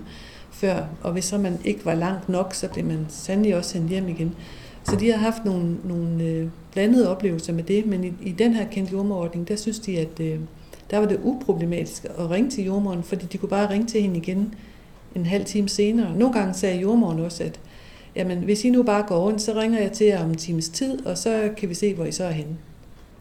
før. 0.50 0.84
Og 1.02 1.12
hvis 1.12 1.24
så 1.24 1.38
man 1.38 1.58
ikke 1.64 1.84
var 1.84 1.94
langt 1.94 2.28
nok, 2.28 2.54
så 2.54 2.68
blev 2.68 2.84
man 2.84 3.06
sandelig 3.08 3.56
også 3.56 3.70
sendt 3.70 3.90
hjem 3.90 4.08
igen. 4.08 4.34
Så 4.84 4.96
de 4.96 5.10
har 5.10 5.18
haft 5.18 5.44
nogle, 5.44 5.76
nogle 5.84 6.24
øh, 6.24 6.48
blandede 6.72 7.10
oplevelser 7.10 7.52
med 7.52 7.62
det, 7.62 7.86
men 7.86 8.04
i, 8.04 8.12
i 8.22 8.32
den 8.32 8.54
her 8.54 8.66
kendte 8.68 8.92
jordmorordning, 8.92 9.48
der 9.48 9.56
synes 9.56 9.78
de, 9.78 9.98
at 9.98 10.20
øh, 10.20 10.38
der 10.90 10.98
var 10.98 11.06
det 11.06 11.20
uproblematisk 11.22 12.04
at 12.04 12.30
ringe 12.30 12.50
til 12.50 12.64
jordmoren, 12.64 13.02
fordi 13.02 13.26
de 13.26 13.38
kunne 13.38 13.48
bare 13.48 13.70
ringe 13.70 13.86
til 13.86 14.02
hende 14.02 14.16
igen 14.16 14.54
en 15.14 15.26
halv 15.26 15.44
time 15.44 15.68
senere. 15.68 16.18
Nogle 16.18 16.34
gange 16.34 16.54
sagde 16.54 16.80
jordmoren 16.80 17.20
også, 17.20 17.44
at 17.44 17.60
jamen, 18.16 18.38
hvis 18.38 18.64
I 18.64 18.70
nu 18.70 18.82
bare 18.82 19.02
går 19.02 19.18
rundt, 19.18 19.42
så 19.42 19.52
ringer 19.52 19.80
jeg 19.80 19.92
til 19.92 20.06
jer 20.06 20.24
om 20.24 20.30
en 20.30 20.36
times 20.36 20.68
tid, 20.68 21.06
og 21.06 21.18
så 21.18 21.50
kan 21.56 21.68
vi 21.68 21.74
se, 21.74 21.94
hvor 21.94 22.04
I 22.04 22.12
så 22.12 22.24
er 22.24 22.30
henne. 22.30 22.56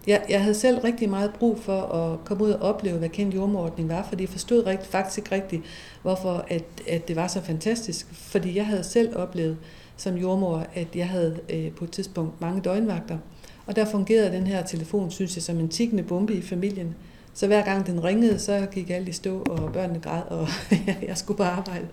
Jeg, 0.08 0.22
jeg 0.30 0.42
havde 0.42 0.56
selv 0.56 0.80
rigtig 0.80 1.10
meget 1.10 1.34
brug 1.34 1.60
for 1.60 1.82
at 1.82 2.26
komme 2.26 2.44
ud 2.44 2.52
og 2.52 2.62
opleve, 2.62 2.98
hvad 2.98 3.10
kendt 3.10 3.36
jordmordning 3.36 3.90
var, 3.90 4.06
fordi 4.10 4.24
jeg 4.24 4.30
forstod 4.30 4.66
rigt, 4.66 4.86
faktisk 4.86 5.18
ikke 5.18 5.32
rigtigt, 5.32 5.62
hvorfor 6.02 6.46
at, 6.48 6.64
at 6.88 7.08
det 7.08 7.16
var 7.16 7.28
så 7.28 7.42
fantastisk. 7.42 8.08
Fordi 8.12 8.58
jeg 8.58 8.66
havde 8.66 8.84
selv 8.84 9.18
oplevet 9.18 9.58
som 9.98 10.16
jordmor, 10.16 10.66
at 10.76 10.88
jeg 10.96 11.10
havde 11.10 11.40
øh, 11.50 11.72
på 11.72 11.84
et 11.84 11.92
tidspunkt 11.92 12.42
mange 12.42 12.62
døgnvagter. 12.62 13.18
Og 13.66 13.76
der 13.76 13.86
fungerede 13.86 14.32
den 14.32 14.48
her 14.48 14.64
telefon, 14.64 15.12
synes 15.12 15.36
jeg, 15.36 15.44
som 15.44 15.60
en 15.60 15.70
tikkende 15.70 16.04
bombe 16.04 16.34
i 16.34 16.42
familien. 16.42 16.96
Så 17.34 17.48
hver 17.48 17.64
gang 17.64 17.88
den 17.88 18.04
ringede, 18.04 18.40
så 18.40 18.68
gik 18.72 18.90
alt 18.90 19.08
i 19.08 19.12
stå, 19.12 19.40
og 19.40 19.74
børnene 19.74 20.00
græd, 20.00 20.22
og 20.30 20.48
jeg 21.08 21.18
skulle 21.18 21.38
på 21.38 21.44
arbejde. 21.44 21.88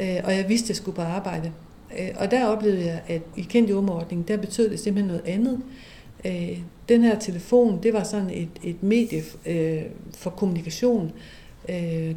Øh, 0.00 0.16
og 0.24 0.36
jeg 0.36 0.48
vidste, 0.48 0.64
at 0.64 0.68
jeg 0.68 0.76
skulle 0.76 0.96
på 0.96 1.02
arbejde. 1.02 1.52
Øh, 1.98 2.08
og 2.16 2.30
der 2.30 2.46
oplevede 2.46 2.84
jeg, 2.84 3.02
at 3.08 3.22
i 3.36 3.42
kendt 3.42 3.70
jordmordning, 3.70 4.28
der 4.28 4.36
betød 4.36 4.70
det 4.70 4.80
simpelthen 4.80 5.06
noget 5.06 5.26
andet. 5.26 5.60
Øh, 6.24 6.58
den 6.88 7.02
her 7.02 7.18
telefon, 7.18 7.82
det 7.82 7.92
var 7.92 8.02
sådan 8.02 8.30
et, 8.30 8.48
et 8.62 8.82
medie 8.82 9.22
øh, 9.46 9.82
for 10.14 10.30
kommunikation. 10.30 11.12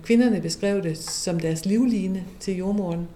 Kvinderne 0.04 0.42
beskrev 0.42 0.84
det 0.84 0.98
som 0.98 1.40
deres 1.40 1.66
livline 1.66 2.24
til 2.40 2.58
jordmoren. 2.58 3.08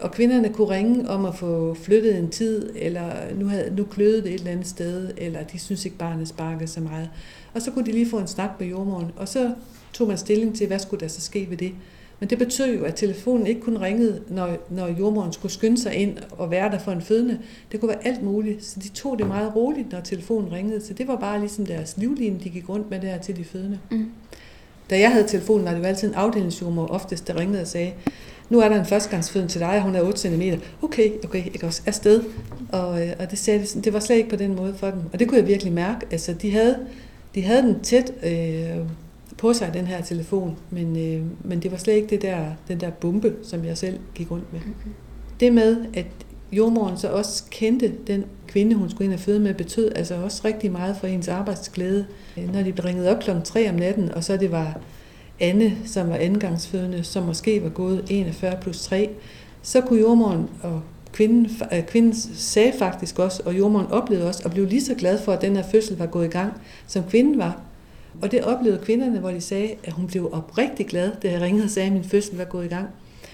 Og 0.00 0.12
kvinderne 0.12 0.48
kunne 0.48 0.70
ringe 0.70 1.08
om 1.08 1.24
at 1.24 1.34
få 1.34 1.74
flyttet 1.74 2.18
en 2.18 2.30
tid, 2.30 2.70
eller 2.76 3.34
nu, 3.34 3.46
havde, 3.46 3.74
nu 3.76 3.84
kløede 3.84 4.22
det 4.22 4.26
et 4.26 4.34
eller 4.34 4.50
andet 4.50 4.66
sted, 4.66 5.10
eller 5.16 5.42
de 5.42 5.58
synes 5.58 5.84
ikke, 5.84 5.96
barnet 5.96 6.28
sparkede 6.28 6.66
så 6.66 6.80
meget. 6.80 7.10
Og 7.54 7.62
så 7.62 7.70
kunne 7.70 7.86
de 7.86 7.92
lige 7.92 8.10
få 8.10 8.18
en 8.18 8.26
snak 8.26 8.50
med 8.60 8.68
jordmoren, 8.68 9.10
og 9.16 9.28
så 9.28 9.54
tog 9.92 10.08
man 10.08 10.18
stilling 10.18 10.56
til, 10.56 10.66
hvad 10.66 10.78
skulle 10.78 11.00
der 11.00 11.08
så 11.08 11.20
ske 11.20 11.46
ved 11.50 11.56
det. 11.56 11.72
Men 12.22 12.30
det 12.30 12.38
betød 12.38 12.76
jo, 12.76 12.84
at 12.84 12.94
telefonen 12.94 13.46
ikke 13.46 13.60
kun 13.60 13.76
ringede, 13.76 14.20
når, 14.28 14.48
når 14.70 14.88
jordmoren 14.98 15.32
skulle 15.32 15.52
skynde 15.52 15.78
sig 15.82 15.94
ind 15.94 16.18
og 16.30 16.50
være 16.50 16.70
der 16.70 16.78
for 16.78 16.92
en 16.92 17.02
fødende. 17.02 17.38
Det 17.72 17.80
kunne 17.80 17.88
være 17.88 18.06
alt 18.06 18.22
muligt, 18.22 18.64
så 18.64 18.80
de 18.80 18.88
tog 18.88 19.18
det 19.18 19.26
meget 19.26 19.56
roligt, 19.56 19.92
når 19.92 20.00
telefonen 20.00 20.52
ringede. 20.52 20.80
Så 20.80 20.94
det 20.94 21.08
var 21.08 21.16
bare 21.16 21.40
ligesom 21.40 21.66
deres 21.66 21.94
livline, 21.96 22.40
de 22.44 22.48
gik 22.48 22.68
rundt 22.68 22.90
med 22.90 23.00
der 23.00 23.18
til 23.18 23.36
de 23.36 23.44
fødende. 23.44 23.78
Mm. 23.90 24.10
Da 24.90 24.98
jeg 24.98 25.12
havde 25.12 25.26
telefonen, 25.26 25.64
var 25.64 25.70
det 25.72 25.78
jo 25.78 25.84
altid 25.84 26.08
en 26.08 26.14
afdelingsjordmor 26.14 26.86
oftest, 26.86 27.28
der 27.28 27.36
ringede 27.36 27.60
og 27.60 27.66
sagde, 27.66 27.92
nu 28.50 28.60
er 28.60 28.68
der 28.68 28.80
en 28.80 28.86
førstegangsføden 28.86 29.48
til 29.48 29.60
dig, 29.60 29.76
og 29.76 29.82
hun 29.82 29.94
er 29.94 30.02
8 30.02 30.18
cm. 30.18 30.42
Okay, 30.82 31.10
okay, 31.24 31.44
ikke 31.44 31.66
også, 31.66 31.82
afsted. 31.86 32.24
Og, 32.72 33.06
øh, 33.06 33.12
og 33.18 33.30
det, 33.30 33.38
sagde, 33.38 33.66
det 33.84 33.92
var 33.92 34.00
slet 34.00 34.16
ikke 34.16 34.30
på 34.30 34.36
den 34.36 34.56
måde 34.56 34.74
for 34.74 34.90
dem. 34.90 35.00
Og 35.12 35.18
det 35.18 35.28
kunne 35.28 35.38
jeg 35.38 35.48
virkelig 35.48 35.72
mærke. 35.72 36.06
Altså, 36.10 36.32
de 36.32 36.50
havde, 36.50 36.78
de 37.34 37.42
havde 37.42 37.62
den 37.62 37.80
tæt 37.80 38.12
øh, 38.22 38.76
på 39.42 39.52
sig, 39.52 39.70
den 39.74 39.86
her 39.86 40.02
telefon, 40.02 40.56
men, 40.70 40.96
øh, 40.96 41.22
men 41.44 41.62
det 41.62 41.70
var 41.70 41.76
slet 41.76 41.94
ikke 41.94 42.08
det 42.08 42.22
der, 42.22 42.46
den 42.68 42.80
der 42.80 42.90
bombe, 42.90 43.34
som 43.42 43.64
jeg 43.64 43.78
selv 43.78 43.98
gik 44.14 44.30
rundt 44.30 44.52
med. 44.52 44.60
Mm-hmm. 44.60 44.92
Det 45.40 45.52
med, 45.52 45.84
at 45.94 46.06
jordmoren 46.52 46.96
så 46.96 47.08
også 47.08 47.44
kendte 47.50 47.92
den 48.06 48.24
kvinde, 48.46 48.76
hun 48.76 48.90
skulle 48.90 49.04
ind 49.04 49.14
og 49.14 49.20
føde 49.20 49.40
med, 49.40 49.54
betød 49.54 49.92
altså 49.96 50.14
også 50.14 50.42
rigtig 50.44 50.72
meget 50.72 50.96
for 50.96 51.06
ens 51.06 51.28
arbejdsglæde. 51.28 52.06
Når 52.52 52.62
de 52.62 52.72
blev 52.72 52.84
ringet 52.84 53.08
op 53.08 53.20
klokken 53.20 53.44
3 53.44 53.68
om 53.68 53.74
natten, 53.74 54.12
og 54.14 54.24
så 54.24 54.36
det 54.36 54.52
var 54.52 54.80
Anne, 55.40 55.76
som 55.84 56.08
var 56.08 56.16
andengangsfødende, 56.16 57.04
som 57.04 57.22
måske 57.22 57.62
var 57.62 57.68
gået 57.68 58.04
41 58.10 58.58
plus 58.60 58.82
3, 58.82 59.10
så 59.62 59.80
kunne 59.80 60.00
jordmoren 60.00 60.50
og 60.62 60.82
kvinden, 61.12 61.50
øh, 61.72 61.86
kvinden 61.86 62.14
sagde 62.34 62.72
faktisk 62.78 63.18
også, 63.18 63.42
og 63.44 63.58
jordmoren 63.58 63.86
oplevede 63.86 64.28
også, 64.28 64.42
og 64.44 64.50
blev 64.50 64.66
lige 64.66 64.84
så 64.84 64.94
glad 64.94 65.18
for, 65.18 65.32
at 65.32 65.42
den 65.42 65.56
her 65.56 65.64
fødsel 65.70 65.96
var 65.96 66.06
gået 66.06 66.26
i 66.26 66.30
gang, 66.30 66.52
som 66.86 67.02
kvinden 67.10 67.38
var. 67.38 67.71
Og 68.22 68.30
det 68.30 68.44
oplevede 68.44 68.80
kvinderne, 68.84 69.18
hvor 69.18 69.30
de 69.30 69.40
sagde, 69.40 69.70
at 69.84 69.92
hun 69.92 70.06
blev 70.06 70.30
oprigtig 70.32 70.86
glad, 70.86 71.12
da 71.22 71.30
jeg 71.30 71.40
ringede 71.40 71.64
og 71.64 71.70
sagde, 71.70 71.86
at 71.86 71.92
min 71.92 72.04
fødsel 72.04 72.36
var 72.36 72.44
gået 72.44 72.64
i 72.64 72.68
gang. 72.68 72.86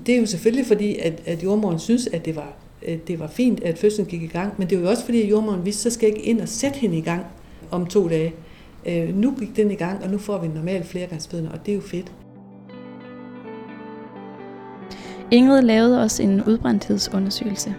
Det 0.07 0.15
er 0.15 0.21
jo 0.21 0.27
selvfølgelig 0.27 0.67
fordi, 0.67 0.97
at, 0.97 1.23
at 1.27 1.43
jordmoren 1.43 1.79
synes, 1.79 2.07
at 2.07 2.25
det 2.25 2.37
var, 2.37 2.53
at 2.87 3.09
det 3.09 3.21
var 3.21 3.27
fint, 3.27 3.63
at 3.63 3.79
fødslen 3.79 4.07
gik 4.07 4.23
i 4.23 4.27
gang, 4.27 4.55
men 4.59 4.71
det 4.71 4.79
var 4.79 4.85
jo 4.85 4.91
også 4.91 5.05
fordi, 5.05 5.23
at 5.23 5.31
jordmoren 5.31 5.65
vidste, 5.65 5.83
så 5.83 5.91
skal 5.91 6.07
jeg 6.07 6.17
ikke 6.17 6.29
ind 6.29 6.41
og 6.41 6.49
sætte 6.49 6.79
hende 6.79 6.99
i 6.99 7.01
gang 7.01 7.25
om 7.71 7.87
to 7.87 8.09
dage. 8.09 8.35
Øh, 8.87 9.17
nu 9.17 9.35
gik 9.39 9.57
den 9.57 9.71
i 9.71 9.75
gang, 9.75 10.05
og 10.05 10.11
nu 10.11 10.19
får 10.19 10.39
vi 10.39 10.47
en 10.47 10.53
normal 10.53 10.85
flergangsfødende, 10.85 11.51
og 11.51 11.67
det 11.67 11.73
er 11.73 11.77
jo 11.77 11.83
fedt. 11.83 12.13
Ingrid 15.31 15.63
lavede 15.63 16.03
også 16.03 16.23
en 16.23 16.45
udbrændthedsundersøgelse. 16.45 17.75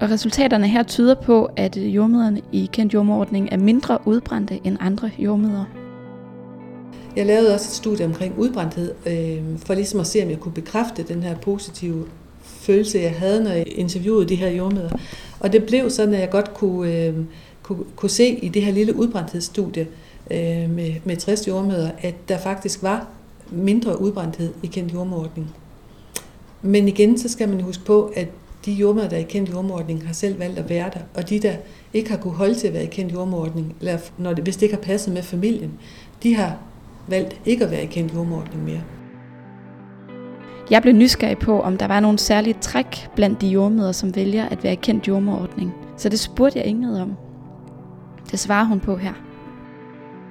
Og 0.00 0.10
resultaterne 0.10 0.68
her 0.68 0.82
tyder 0.82 1.14
på, 1.14 1.48
at 1.56 1.76
jordmøderne 1.76 2.40
i 2.52 2.70
kendt 2.72 2.94
jordmordning 2.94 3.48
er 3.52 3.56
mindre 3.56 3.98
udbrændte 4.04 4.60
end 4.64 4.76
andre 4.80 5.10
jordmøder. 5.18 5.85
Jeg 7.16 7.26
lavede 7.26 7.54
også 7.54 7.66
et 7.66 7.74
studie 7.74 8.04
omkring 8.04 8.38
udbrændthed, 8.38 8.94
øh, 9.06 9.58
for 9.66 9.74
ligesom 9.74 10.00
at 10.00 10.06
se, 10.06 10.22
om 10.22 10.30
jeg 10.30 10.40
kunne 10.40 10.54
bekræfte 10.54 11.02
den 11.02 11.22
her 11.22 11.36
positive 11.36 12.06
følelse, 12.42 12.98
jeg 12.98 13.14
havde, 13.18 13.44
når 13.44 13.50
jeg 13.50 13.64
interviewede 13.66 14.28
de 14.28 14.36
her 14.36 14.50
jordmøder. 14.50 14.90
Og 15.40 15.52
det 15.52 15.64
blev 15.64 15.90
sådan, 15.90 16.14
at 16.14 16.20
jeg 16.20 16.30
godt 16.30 16.54
kunne, 16.54 16.94
øh, 16.94 17.14
kunne, 17.62 17.84
kunne 17.96 18.10
se 18.10 18.28
i 18.28 18.48
det 18.48 18.62
her 18.62 18.72
lille 18.72 18.96
udbrændthedsstudie 18.96 19.86
øh, 20.30 20.70
med, 20.70 20.94
med 21.04 21.16
60 21.16 21.48
jordmøder, 21.48 21.90
at 21.98 22.14
der 22.28 22.38
faktisk 22.38 22.82
var 22.82 23.08
mindre 23.50 24.00
udbrændthed 24.00 24.52
i 24.62 24.66
kendt 24.66 24.94
jordmordning. 24.94 25.54
Men 26.62 26.88
igen, 26.88 27.18
så 27.18 27.28
skal 27.28 27.48
man 27.48 27.60
huske 27.60 27.84
på, 27.84 28.12
at 28.16 28.28
de 28.66 28.72
jordmøder, 28.72 29.08
der 29.08 29.16
er 29.16 29.20
i 29.20 29.26
kendt 29.28 29.50
jordmordning, 29.50 30.06
har 30.06 30.14
selv 30.14 30.38
valgt 30.38 30.58
at 30.58 30.68
være 30.68 30.90
der, 30.94 31.00
og 31.14 31.28
de, 31.28 31.40
der 31.40 31.54
ikke 31.94 32.10
har 32.10 32.16
kunne 32.16 32.34
holde 32.34 32.54
til 32.54 32.66
at 32.66 32.74
være 32.74 32.84
i 32.84 32.90
kendt 32.90 33.12
jordmordning, 33.12 33.76
eller 33.80 33.98
når 34.18 34.32
det, 34.32 34.44
hvis 34.44 34.56
det 34.56 34.62
ikke 34.62 34.74
har 34.74 34.82
passet 34.82 35.14
med 35.14 35.22
familien, 35.22 35.72
de 36.22 36.34
har 36.34 36.58
valgt 37.08 37.40
ikke 37.44 37.64
at 37.64 37.70
være 37.70 37.82
i 37.82 37.86
kendt 37.86 38.14
jordmordning 38.14 38.64
mere. 38.64 38.82
Jeg 40.70 40.82
blev 40.82 40.94
nysgerrig 40.94 41.38
på, 41.38 41.60
om 41.60 41.76
der 41.76 41.86
var 41.86 42.00
nogle 42.00 42.18
særlige 42.18 42.56
træk 42.60 43.08
blandt 43.16 43.40
de 43.40 43.48
jordmøder, 43.48 43.92
som 43.92 44.16
vælger 44.16 44.48
at 44.48 44.64
være 44.64 44.72
i 44.72 44.78
kendt 44.82 45.08
jordmordning. 45.08 45.72
Så 45.96 46.08
det 46.08 46.18
spurgte 46.18 46.58
jeg 46.58 46.66
Ingrid 46.66 47.00
om. 47.00 47.16
Det 48.30 48.38
svarer 48.38 48.64
hun 48.64 48.80
på 48.80 48.96
her. 48.96 49.12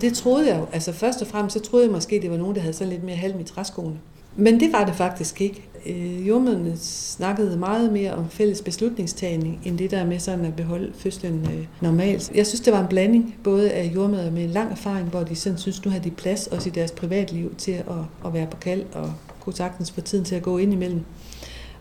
Det 0.01 0.13
troede 0.13 0.47
jeg 0.47 0.59
jo. 0.59 0.65
Altså 0.73 0.93
først 0.93 1.21
og 1.21 1.27
fremmest, 1.27 1.53
så 1.53 1.59
troede 1.59 1.85
jeg 1.85 1.93
måske, 1.93 2.19
det 2.21 2.31
var 2.31 2.37
nogen, 2.37 2.55
der 2.55 2.61
havde 2.61 2.73
sådan 2.73 2.93
lidt 2.93 3.03
mere 3.03 3.15
halm 3.15 3.39
i 3.39 3.43
træskoene. 3.43 3.99
Men 4.35 4.59
det 4.59 4.73
var 4.73 4.85
det 4.85 4.95
faktisk 4.95 5.41
ikke. 5.41 5.69
Øh, 5.85 6.27
jordmøderne 6.27 6.77
snakkede 6.77 7.57
meget 7.57 7.93
mere 7.93 8.13
om 8.13 8.29
fælles 8.29 8.61
beslutningstagning, 8.61 9.61
end 9.65 9.77
det 9.77 9.91
der 9.91 10.05
med 10.05 10.19
sådan 10.19 10.45
at 10.45 10.55
beholde 10.55 10.91
fødslen 10.95 11.47
øh, 11.53 11.67
normalt. 11.81 12.31
Jeg 12.35 12.47
synes, 12.47 12.61
det 12.61 12.73
var 12.73 12.81
en 12.81 12.87
blanding, 12.87 13.35
både 13.43 13.71
af 13.71 13.91
jordmøder 13.95 14.31
med 14.31 14.47
lang 14.47 14.71
erfaring, 14.71 15.09
hvor 15.09 15.23
de 15.23 15.35
sådan 15.35 15.57
synes, 15.57 15.85
nu 15.85 15.91
har 15.91 15.99
de 15.99 16.11
plads 16.11 16.47
også 16.47 16.69
i 16.69 16.71
deres 16.71 16.91
privatliv 16.91 17.55
til 17.55 17.71
at, 17.71 17.85
at 18.25 18.33
være 18.33 18.47
på 18.47 18.57
kald 18.57 18.83
og 18.93 19.13
kunne 19.39 19.53
sagtens 19.53 19.91
få 19.91 20.01
tiden 20.01 20.25
til 20.25 20.35
at 20.35 20.43
gå 20.43 20.57
ind 20.57 20.73
imellem. 20.73 21.01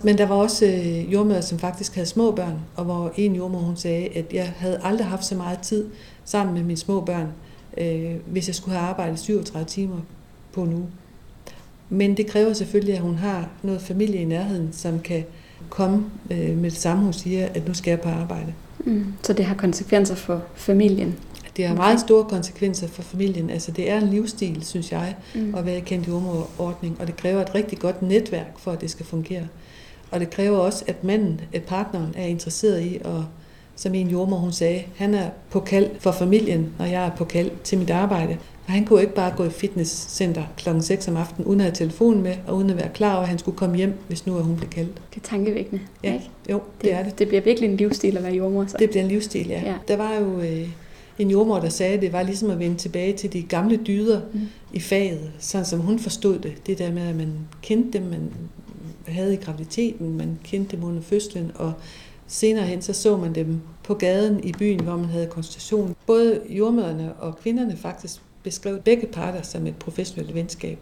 Men 0.02 0.18
der 0.18 0.26
var 0.26 0.34
også 0.34 0.66
øh, 0.66 1.12
jordmøder, 1.12 1.40
som 1.40 1.58
faktisk 1.58 1.94
havde 1.94 2.06
små 2.06 2.30
børn, 2.30 2.58
og 2.76 2.84
hvor 2.84 3.12
en 3.16 3.34
jordmor 3.34 3.58
hun 3.58 3.76
sagde, 3.76 4.08
at 4.08 4.32
jeg 4.32 4.52
havde 4.56 4.80
aldrig 4.82 5.06
haft 5.06 5.24
så 5.24 5.34
meget 5.34 5.58
tid 5.58 5.86
sammen 6.24 6.54
med 6.54 6.62
mine 6.62 6.76
små 6.76 7.00
børn, 7.00 7.28
øh, 7.78 8.14
hvis 8.26 8.46
jeg 8.46 8.54
skulle 8.54 8.76
have 8.78 8.88
arbejdet 8.88 9.18
37 9.18 9.66
timer 9.66 9.98
på 10.52 10.62
en 10.62 10.74
uge. 10.74 10.86
Men 11.88 12.16
det 12.16 12.26
kræver 12.26 12.52
selvfølgelig, 12.52 12.94
at 12.94 13.00
hun 13.00 13.14
har 13.14 13.48
noget 13.62 13.82
familie 13.82 14.20
i 14.20 14.24
nærheden, 14.24 14.68
som 14.72 15.00
kan 15.00 15.24
komme 15.68 16.04
øh, 16.30 16.56
med 16.56 16.70
det 16.70 16.78
samme, 16.78 17.04
hun 17.04 17.12
siger, 17.12 17.48
at 17.54 17.68
nu 17.68 17.74
skal 17.74 17.90
jeg 17.90 18.00
på 18.00 18.08
arbejde. 18.08 18.54
Mm. 18.78 19.06
Så 19.22 19.32
det 19.32 19.44
har 19.44 19.54
konsekvenser 19.54 20.14
for 20.14 20.42
familien? 20.54 21.14
Det 21.56 21.66
har 21.66 21.74
meget 21.74 22.00
store 22.00 22.24
konsekvenser 22.24 22.88
for 22.88 23.02
familien. 23.02 23.50
Altså 23.50 23.70
det 23.70 23.90
er 23.90 24.00
en 24.00 24.08
livsstil, 24.08 24.64
synes 24.64 24.92
jeg, 24.92 25.14
mm. 25.34 25.54
at 25.54 25.66
være 25.66 25.80
kendt 25.80 26.06
i 26.06 26.10
ordning, 26.58 26.96
og 27.00 27.06
det 27.06 27.16
kræver 27.16 27.42
et 27.42 27.54
rigtig 27.54 27.78
godt 27.78 28.02
netværk, 28.02 28.58
for 28.58 28.70
at 28.70 28.80
det 28.80 28.90
skal 28.90 29.06
fungere. 29.06 29.46
Og 30.10 30.20
det 30.20 30.30
kræver 30.30 30.58
også, 30.58 30.84
at 30.86 31.04
manden, 31.04 31.40
at 31.52 31.62
partneren, 31.62 32.14
er 32.16 32.26
interesseret 32.26 32.80
i 32.80 32.96
at 32.96 33.22
som 33.76 33.94
en 33.94 34.08
jordmor 34.08 34.36
hun 34.36 34.52
sagde, 34.52 34.82
han 34.96 35.14
er 35.14 35.28
på 35.50 35.60
kald 35.60 35.90
for 35.98 36.12
familien, 36.12 36.72
og 36.78 36.90
jeg 36.90 37.06
er 37.06 37.10
på 37.10 37.24
kald 37.24 37.50
til 37.64 37.78
mit 37.78 37.90
arbejde. 37.90 38.38
Og 38.66 38.72
han 38.72 38.84
kunne 38.84 39.00
ikke 39.00 39.14
bare 39.14 39.34
gå 39.36 39.44
i 39.44 39.50
fitnesscenter 39.50 40.44
kl. 40.56 40.68
6 40.80 41.08
om 41.08 41.16
aftenen, 41.16 41.46
uden 41.46 41.60
at 41.60 41.64
have 41.64 41.74
telefonen 41.74 42.22
med, 42.22 42.36
og 42.46 42.56
uden 42.56 42.70
at 42.70 42.76
være 42.76 42.88
klar 42.94 43.12
over, 43.14 43.22
at 43.22 43.28
han 43.28 43.38
skulle 43.38 43.56
komme 43.56 43.76
hjem, 43.76 43.94
hvis 44.08 44.26
nu 44.26 44.32
hun 44.32 44.56
blev 44.56 44.70
kaldt. 44.70 44.94
Det 45.14 45.22
er 45.22 45.26
tankevækkende, 45.26 45.82
ja. 46.04 46.14
ikke? 46.14 46.30
Jo, 46.50 46.54
det, 46.54 46.82
det 46.82 46.92
er 46.92 47.02
det. 47.02 47.18
Det 47.18 47.28
bliver 47.28 47.40
virkelig 47.42 47.70
en 47.70 47.76
livsstil 47.76 48.16
at 48.16 48.22
være 48.22 48.34
jordmor. 48.34 48.66
Så. 48.66 48.76
Det 48.78 48.90
bliver 48.90 49.02
en 49.02 49.08
livsstil, 49.08 49.48
ja. 49.48 49.62
ja. 49.64 49.74
Der 49.88 49.96
var 49.96 50.14
jo 50.14 50.40
øh, 50.40 50.68
en 51.18 51.30
jordmor, 51.30 51.58
der 51.58 51.68
sagde, 51.68 51.94
at 51.94 52.02
det 52.02 52.12
var 52.12 52.22
ligesom 52.22 52.50
at 52.50 52.58
vende 52.58 52.76
tilbage 52.76 53.12
til 53.12 53.32
de 53.32 53.42
gamle 53.42 53.76
dyder 53.76 54.20
mm. 54.32 54.40
i 54.72 54.80
faget, 54.80 55.32
sådan 55.38 55.64
som 55.64 55.80
hun 55.80 55.98
forstod 55.98 56.38
det. 56.38 56.66
Det 56.66 56.78
der 56.78 56.92
med, 56.92 57.02
at 57.02 57.16
man 57.16 57.32
kendte 57.62 57.98
dem, 57.98 58.06
man 58.06 58.30
havde 59.08 59.34
i 59.34 59.36
graviditeten, 59.36 60.16
man 60.16 60.38
kendte 60.44 60.76
dem 60.76 60.84
under 60.84 61.02
fødslen, 61.02 61.52
og 61.54 61.72
senere 62.26 62.66
hen 62.66 62.82
så 62.82 62.92
så 62.92 63.16
man 63.16 63.34
dem 63.34 63.60
på 63.84 63.94
gaden 63.94 64.44
i 64.44 64.52
byen, 64.52 64.80
hvor 64.80 64.96
man 64.96 65.08
havde 65.08 65.26
konstitution. 65.26 65.96
Både 66.06 66.40
jordmøderne 66.48 67.12
og 67.12 67.38
kvinderne 67.38 67.76
faktisk 67.76 68.20
beskrev 68.42 68.78
begge 68.78 69.06
parter 69.06 69.42
som 69.42 69.66
et 69.66 69.76
professionelt 69.76 70.34
venskab. 70.34 70.78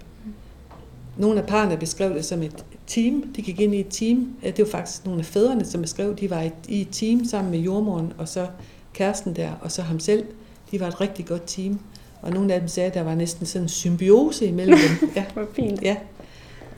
Nogle 1.17 1.41
af 1.41 1.47
parerne 1.47 1.77
beskrev 1.77 2.15
det 2.15 2.25
som 2.25 2.43
et 2.43 2.65
team. 2.87 3.33
De 3.37 3.43
gik 3.43 3.61
ind 3.61 3.75
i 3.75 3.81
et 3.81 3.87
team. 3.91 4.37
Det 4.43 4.59
var 4.59 4.71
faktisk 4.71 5.05
nogle 5.05 5.21
af 5.21 5.27
fædrene, 5.27 5.65
som 5.65 5.83
beskrev, 5.83 6.17
de 6.17 6.31
var 6.31 6.51
i 6.69 6.81
et 6.81 6.89
team 6.93 7.25
sammen 7.25 7.51
med 7.51 7.59
jordmoren 7.59 8.13
og 8.19 8.29
så 8.29 8.47
kæresten 8.93 9.37
der, 9.37 9.51
og 9.61 9.73
så 9.73 9.83
ham 9.83 10.01
selv. 10.01 10.25
De 10.71 10.81
var 10.81 10.89
et 10.89 11.01
rigtig 11.01 11.27
godt 11.27 11.43
team. 11.47 11.79
Og 12.23 12.31
nogle 12.31 12.55
af 12.55 12.61
dem 12.61 12.69
sagde, 12.69 12.87
at 12.87 12.95
der 12.95 13.03
var 13.03 13.15
næsten 13.15 13.47
sådan 13.47 13.65
en 13.65 13.69
symbiose 13.69 14.47
imellem 14.47 14.79
dem. 14.79 15.11
Ja. 15.17 15.25
Hvor 15.35 15.47
fint. 15.55 15.83
Ja. 15.83 15.97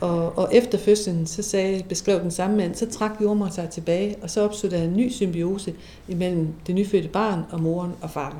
Og, 0.01 0.37
og 0.37 0.49
efter 0.53 0.77
fødslen, 0.77 1.25
så 1.25 1.41
sagde, 1.41 1.83
beskrev 1.89 2.19
den 2.19 2.31
samme 2.31 2.57
mand, 2.57 2.75
så 2.75 2.89
trak 2.89 3.11
jordmor 3.21 3.49
sig 3.49 3.69
tilbage, 3.69 4.15
og 4.21 4.29
så 4.29 4.41
opstod 4.41 4.69
der 4.69 4.83
en 4.83 4.95
ny 4.95 5.09
symbiose 5.09 5.73
imellem 6.07 6.47
det 6.67 6.75
nyfødte 6.75 7.07
barn 7.07 7.39
og 7.51 7.61
moren 7.61 7.91
og 8.01 8.09
faren. 8.09 8.37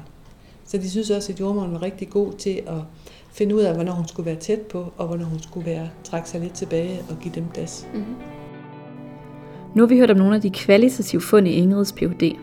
Så 0.66 0.78
de 0.78 0.90
synes 0.90 1.10
også, 1.10 1.34
at 1.34 1.40
jordmoren 1.40 1.72
var 1.72 1.82
rigtig 1.82 2.10
god 2.10 2.34
til 2.34 2.62
at 2.68 2.82
finde 3.32 3.56
ud 3.56 3.62
af, 3.62 3.76
hvornår 3.76 3.92
hun 3.92 4.08
skulle 4.08 4.26
være 4.26 4.40
tæt 4.40 4.60
på, 4.60 4.86
og 4.98 5.08
hvornår 5.08 5.26
hun 5.26 5.40
skulle 5.40 5.66
være 5.66 5.90
trække 6.04 6.30
sig 6.30 6.42
lidt 6.42 6.54
tilbage 6.54 7.00
og 7.10 7.18
give 7.22 7.36
dem 7.36 7.44
plads. 7.54 7.88
Mm-hmm. 7.94 8.16
Nu 9.76 9.82
har 9.82 9.88
vi 9.88 9.98
hørt 9.98 10.12
om 10.12 10.18
nogle 10.18 10.36
af 10.36 10.42
de 10.42 10.50
kvalitative 10.50 11.22
fund 11.22 11.48
i 11.48 11.52
Ingrids 11.52 11.92
Ph.D., 11.92 12.36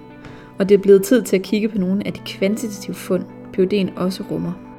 og 0.59 0.69
det 0.69 0.75
er 0.75 0.79
blevet 0.79 1.05
tid 1.05 1.23
til 1.23 1.37
at 1.37 1.43
kigge 1.43 1.69
på 1.69 1.79
nogle 1.79 2.07
af 2.07 2.13
de 2.13 2.21
kvantitative 2.27 2.95
fund, 2.95 3.25
Ph.D.'en 3.53 3.91
også 3.97 4.23
rummer. 4.31 4.72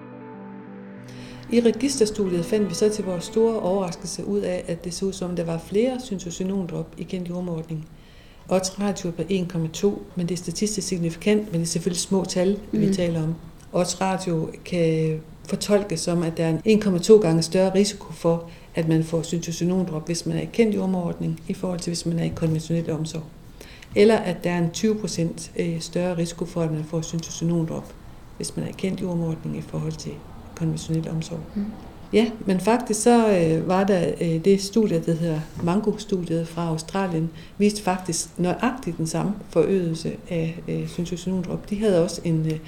I 1.51 1.59
registerstudiet 1.59 2.45
fandt 2.45 2.69
vi 2.69 2.73
så 2.73 2.89
til 2.89 3.05
vores 3.05 3.23
store 3.23 3.59
overraskelse 3.59 4.25
ud 4.25 4.39
af, 4.39 4.63
at 4.67 4.83
det 4.83 4.93
så 4.93 5.05
ud 5.05 5.13
som, 5.13 5.35
der 5.35 5.43
var 5.43 5.57
flere 5.57 5.99
syntosinondrop 6.03 6.95
i 6.97 7.03
kendt 7.03 7.29
jordmordning. 7.29 7.87
Odds 8.49 8.79
ratio 8.79 9.11
på 9.11 9.21
1,2, 9.21 9.87
men 10.15 10.27
det 10.27 10.31
er 10.31 10.37
statistisk 10.37 10.87
signifikant, 10.87 11.51
men 11.51 11.53
det 11.53 11.61
er 11.61 11.71
selvfølgelig 11.71 12.01
små 12.01 12.25
tal, 12.25 12.59
mm. 12.71 12.81
vi 12.81 12.93
taler 12.93 13.23
om. 13.23 13.35
Odds 13.73 14.01
ratio 14.01 14.49
kan 14.65 15.19
fortolkes 15.47 15.99
som, 15.99 16.23
at 16.23 16.37
der 16.37 16.45
er 16.45 16.57
en 16.65 16.83
1,2 16.83 17.21
gange 17.21 17.41
større 17.41 17.73
risiko 17.75 18.13
for, 18.13 18.49
at 18.75 18.87
man 18.87 19.03
får 19.03 19.21
syntocinomdrop, 19.21 20.05
hvis 20.05 20.25
man 20.25 20.37
er 20.37 20.41
i 20.41 20.49
kendt 20.53 20.75
jordmordning, 20.75 21.41
i 21.47 21.53
forhold 21.53 21.79
til 21.79 21.89
hvis 21.89 22.05
man 22.05 22.19
er 22.19 22.23
i 22.23 22.31
konventionel 22.35 22.91
omsorg. 22.91 23.23
Eller 23.95 24.15
at 24.15 24.43
der 24.43 24.51
er 24.51 24.57
en 24.57 24.71
20% 24.77 25.61
øh, 25.61 25.81
større 25.81 26.17
risiko 26.17 26.45
for, 26.45 26.61
at 26.61 26.71
man 26.71 26.83
får 26.83 27.01
syntocinomdrop, 27.01 27.93
hvis 28.37 28.55
man 28.55 28.65
er 28.65 28.69
i 28.69 28.75
kendt 28.77 29.01
jordmordning 29.01 29.57
i 29.57 29.61
forhold 29.61 29.93
til 29.93 30.11
konventionel 30.55 31.09
omsorg. 31.09 31.39
Mm. 31.55 31.65
Ja, 32.13 32.25
men 32.45 32.59
faktisk 32.59 33.01
så 33.01 33.37
øh, 33.37 33.67
var 33.67 33.83
der 33.83 34.11
øh, 34.21 34.45
det 34.45 34.61
studie, 34.61 35.03
der 35.05 35.13
hedder 35.13 35.39
Mango-studiet 35.63 36.47
fra 36.47 36.67
Australien, 36.67 37.29
viste 37.57 37.83
faktisk 37.83 38.27
nøjagtigt 38.37 38.97
den 38.97 39.07
samme 39.07 39.33
forøgelse 39.49 40.15
af 40.29 40.59
øh, 40.67 40.87
syntocinomdrop. 40.87 41.69
De 41.69 41.79
havde 41.79 42.03
også 42.03 42.21
en, 42.23 42.45
øh, 42.45 42.59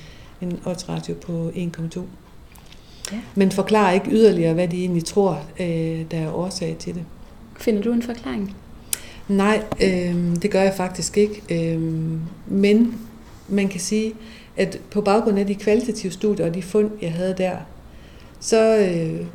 en 0.41 0.59
oddsratio 0.65 1.15
på 1.25 1.49
1,2. 1.49 1.99
Ja. 3.11 3.17
Men 3.35 3.51
forklarer 3.51 3.91
ikke 3.91 4.11
yderligere, 4.11 4.53
hvad 4.53 4.67
de 4.67 4.79
egentlig 4.79 5.05
tror, 5.05 5.43
øh, 5.59 6.05
der 6.11 6.17
er 6.17 6.31
årsag 6.33 6.75
til 6.79 6.95
det. 6.95 7.03
Finder 7.59 7.81
du 7.81 7.91
en 7.91 8.01
forklaring? 8.01 8.55
Nej, 9.27 9.63
øh, 9.83 10.35
det 10.41 10.51
gør 10.51 10.61
jeg 10.61 10.73
faktisk 10.77 11.17
ikke. 11.17 11.41
Øh, 11.49 11.81
men 12.47 12.99
man 13.47 13.67
kan 13.67 13.79
sige, 13.79 14.13
at 14.57 14.79
på 14.91 15.01
baggrund 15.01 15.39
af 15.39 15.47
de 15.47 15.55
kvalitative 15.55 16.11
studier 16.11 16.45
og 16.45 16.53
de 16.55 16.61
fund, 16.61 16.91
jeg 17.01 17.13
havde 17.13 17.35
der, 17.37 17.57
så 18.45 18.77
øh, 18.77 19.25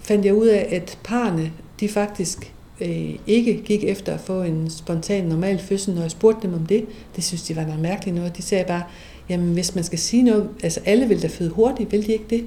fandt 0.00 0.24
jeg 0.24 0.34
ud 0.34 0.46
af, 0.46 0.68
at 0.70 0.98
parne, 1.04 1.52
de 1.80 1.88
faktisk 1.88 2.52
øh, 2.80 3.14
ikke 3.26 3.62
gik 3.64 3.84
efter 3.84 4.14
at 4.14 4.20
få 4.20 4.42
en 4.42 4.70
spontan 4.70 5.24
normal 5.24 5.58
fødsel, 5.58 5.94
når 5.94 6.02
jeg 6.02 6.10
spurgte 6.10 6.46
dem 6.46 6.54
om 6.54 6.66
det. 6.66 6.84
Det 7.16 7.24
synes 7.24 7.42
de 7.42 7.56
var 7.56 7.62
noget 7.62 7.80
mærkeligt 7.80 8.16
noget. 8.16 8.36
De 8.36 8.42
sagde 8.42 8.64
bare, 8.64 8.82
jamen 9.28 9.52
hvis 9.52 9.74
man 9.74 9.84
skal 9.84 9.98
sige 9.98 10.22
noget, 10.22 10.48
altså 10.62 10.80
alle 10.84 11.08
vil 11.08 11.22
da 11.22 11.26
føde 11.26 11.50
hurtigt, 11.50 11.92
vil 11.92 12.06
de 12.06 12.12
ikke 12.12 12.24
det? 12.30 12.44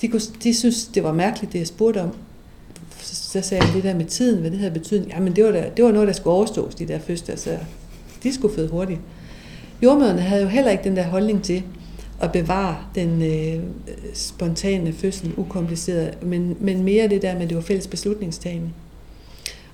De, 0.00 0.08
kunne, 0.08 0.20
de 0.42 0.54
synes, 0.54 0.84
det 0.84 1.02
var 1.04 1.12
mærkeligt, 1.12 1.52
det 1.52 1.58
jeg 1.58 1.66
spurgte 1.66 2.02
om. 2.02 2.10
Så 3.00 3.40
sagde 3.40 3.64
jeg 3.64 3.74
det 3.74 3.82
der 3.82 3.94
med 3.94 4.04
tiden, 4.04 4.40
hvad 4.40 4.50
det 4.50 4.58
havde 4.58 4.72
betydet. 4.74 5.08
Jamen 5.08 5.36
det 5.36 5.44
var, 5.44 5.50
der, 5.50 5.70
det 5.70 5.84
var 5.84 5.92
noget, 5.92 6.08
der 6.08 6.14
skulle 6.14 6.34
overstås, 6.34 6.74
de 6.74 6.88
der 6.88 6.98
fødsler, 6.98 7.36
så 7.36 7.58
de 8.22 8.34
skulle 8.34 8.54
føde 8.54 8.68
hurtigt. 8.68 9.00
Jordmøderne 9.82 10.20
havde 10.20 10.42
jo 10.42 10.48
heller 10.48 10.70
ikke 10.70 10.84
den 10.84 10.96
der 10.96 11.02
holdning 11.02 11.42
til 11.42 11.62
at 12.20 12.32
bevare 12.32 12.76
den 12.94 13.22
øh, 13.22 13.62
spontane 14.14 14.92
fødsel 14.92 15.34
ukompliceret, 15.36 16.22
men, 16.22 16.56
men 16.60 16.82
mere 16.82 17.08
det 17.08 17.22
der 17.22 17.34
med, 17.34 17.42
at 17.42 17.48
det 17.48 17.56
var 17.56 17.62
fælles 17.62 17.86
beslutningstagen. 17.86 18.74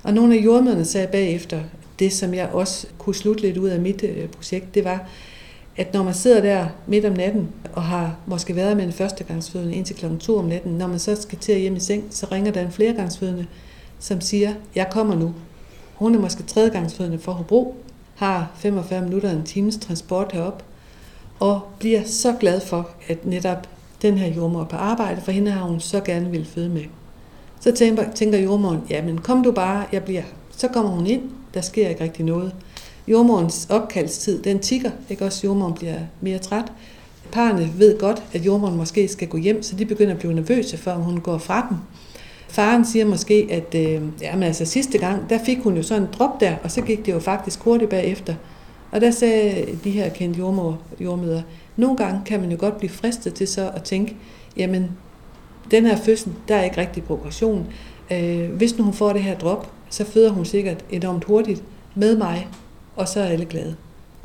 Og 0.03 0.13
nogle 0.13 0.35
af 0.35 0.39
jordmøderne 0.45 0.85
sagde 0.85 1.07
bagefter, 1.07 1.61
det 1.99 2.13
som 2.13 2.33
jeg 2.33 2.49
også 2.53 2.87
kunne 2.97 3.15
slutte 3.15 3.41
lidt 3.41 3.57
ud 3.57 3.69
af 3.69 3.79
mit 3.79 4.03
øh, 4.03 4.29
projekt, 4.29 4.75
det 4.75 4.83
var, 4.83 5.07
at 5.77 5.93
når 5.93 6.03
man 6.03 6.13
sidder 6.13 6.41
der 6.41 6.67
midt 6.87 7.05
om 7.05 7.13
natten 7.13 7.47
og 7.73 7.83
har 7.83 8.17
måske 8.25 8.55
været 8.55 8.77
med 8.77 8.85
en 8.85 8.91
førstegangsfødende 8.91 9.75
indtil 9.75 9.95
kl. 9.95 10.05
2 10.19 10.37
om 10.37 10.45
natten, 10.45 10.71
når 10.71 10.87
man 10.87 10.99
så 10.99 11.21
skal 11.21 11.37
til 11.37 11.51
at 11.51 11.59
hjem 11.59 11.75
i 11.75 11.79
seng, 11.79 12.03
så 12.09 12.27
ringer 12.31 12.51
der 12.51 12.61
en 12.61 12.71
flergangsfødende, 12.71 13.45
som 13.99 14.21
siger, 14.21 14.53
jeg 14.75 14.87
kommer 14.91 15.15
nu. 15.15 15.33
Hun 15.93 16.15
er 16.15 16.19
måske 16.19 16.43
tredjegangsfødende 16.43 17.19
for 17.19 17.31
Hobro, 17.31 17.75
har 18.15 18.51
45 18.55 19.01
minutter 19.01 19.31
en 19.31 19.43
times 19.43 19.77
transport 19.77 20.31
herop, 20.31 20.63
og 21.41 21.61
bliver 21.79 22.01
så 22.05 22.33
glad 22.39 22.61
for, 22.61 22.89
at 23.07 23.25
netop 23.25 23.67
den 24.01 24.17
her 24.17 24.27
jordmor 24.27 24.63
på 24.63 24.75
arbejde, 24.75 25.21
for 25.21 25.31
hende 25.31 25.51
har 25.51 25.65
hun 25.65 25.79
så 25.79 25.99
gerne 25.99 26.31
vil 26.31 26.45
føde 26.45 26.69
med. 26.69 26.83
Så 27.59 27.71
tænker, 27.71 28.11
tænker 28.11 28.39
jordmoren, 28.39 28.79
ja, 28.89 29.01
men 29.01 29.17
kom 29.17 29.43
du 29.43 29.51
bare, 29.51 29.85
jeg 29.91 30.03
bliver 30.03 30.21
Så 30.57 30.67
kommer 30.67 30.91
hun 30.91 31.07
ind, 31.07 31.21
der 31.53 31.61
sker 31.61 31.89
ikke 31.89 32.03
rigtig 32.03 32.25
noget. 32.25 32.53
Jordmorens 33.07 33.67
opkaldstid, 33.69 34.41
den 34.41 34.59
tigger, 34.59 34.91
ikke 35.09 35.25
også 35.25 35.47
jordmoren 35.47 35.73
bliver 35.73 35.95
mere 36.21 36.37
træt. 36.37 36.71
Parerne 37.31 37.69
ved 37.77 37.99
godt, 37.99 38.23
at 38.33 38.45
jordmoren 38.45 38.77
måske 38.77 39.07
skal 39.07 39.27
gå 39.27 39.37
hjem, 39.37 39.63
så 39.63 39.75
de 39.75 39.85
begynder 39.85 40.13
at 40.13 40.19
blive 40.19 40.33
nervøse, 40.33 40.77
for, 40.77 40.91
om 40.91 41.01
hun 41.01 41.19
går 41.19 41.37
fra 41.37 41.67
dem. 41.69 41.77
Faren 42.47 42.85
siger 42.85 43.05
måske, 43.05 43.47
at 43.51 43.75
øh, 43.75 44.01
jamen 44.21 44.43
altså, 44.43 44.65
sidste 44.65 44.97
gang, 44.97 45.29
der 45.29 45.39
fik 45.45 45.59
hun 45.59 45.77
jo 45.77 45.83
sådan 45.83 46.03
en 46.03 46.09
drop 46.17 46.39
der, 46.39 46.55
og 46.63 46.71
så 46.71 46.81
gik 46.81 47.05
det 47.05 47.11
jo 47.11 47.19
faktisk 47.19 47.59
hurtigt 47.59 47.89
bagefter. 47.89 48.33
Og 48.91 49.01
der 49.01 49.11
sagde 49.11 49.77
de 49.83 49.91
her 49.91 50.09
kendte 50.09 50.39
jordmor, 50.39 50.81
jordmøder, 50.99 51.41
nogle 51.77 51.97
gange 51.97 52.21
kan 52.25 52.39
man 52.41 52.51
jo 52.51 52.57
godt 52.59 52.77
blive 52.77 52.89
fristet 52.89 53.33
til 53.33 53.47
så 53.47 53.71
at 53.75 53.83
tænke, 53.83 54.15
jamen, 54.57 54.91
den 55.71 55.85
her 55.85 55.97
fødsel, 55.97 56.31
der 56.47 56.55
er 56.55 56.63
ikke 56.63 56.77
rigtig 56.77 57.03
progression. 57.03 57.67
Øh, 58.11 58.51
hvis 58.51 58.77
nu 58.77 58.83
hun 58.83 58.93
får 58.93 59.13
det 59.13 59.23
her 59.23 59.37
drop, 59.37 59.71
så 59.89 60.05
føder 60.05 60.29
hun 60.29 60.45
sikkert 60.45 60.85
enormt 60.89 61.23
hurtigt 61.23 61.63
med 61.95 62.17
mig, 62.17 62.47
og 62.95 63.07
så 63.07 63.19
er 63.19 63.25
alle 63.25 63.45
glade. 63.45 63.75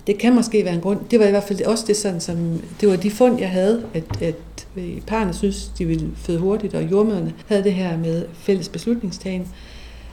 Det 0.06 0.18
kan 0.18 0.34
måske 0.34 0.64
være 0.64 0.74
en 0.74 0.80
grund. 0.80 1.00
Det 1.10 1.20
var 1.20 1.26
i 1.26 1.30
hvert 1.30 1.42
fald 1.42 1.62
også 1.62 1.84
det, 1.86 1.96
sådan, 1.96 2.20
som, 2.20 2.62
det 2.80 2.88
var 2.88 2.96
de 2.96 3.10
fund, 3.10 3.38
jeg 3.38 3.50
havde, 3.50 3.84
at, 3.94 4.22
at 4.22 4.66
øh, 4.76 5.00
parerne 5.00 5.34
synes, 5.34 5.72
de 5.78 5.84
ville 5.84 6.10
føde 6.16 6.38
hurtigt, 6.38 6.74
og 6.74 6.90
jordmøderne 6.90 7.34
havde 7.46 7.64
det 7.64 7.74
her 7.74 7.98
med 7.98 8.26
fælles 8.34 8.68
beslutningstagen. 8.68 9.48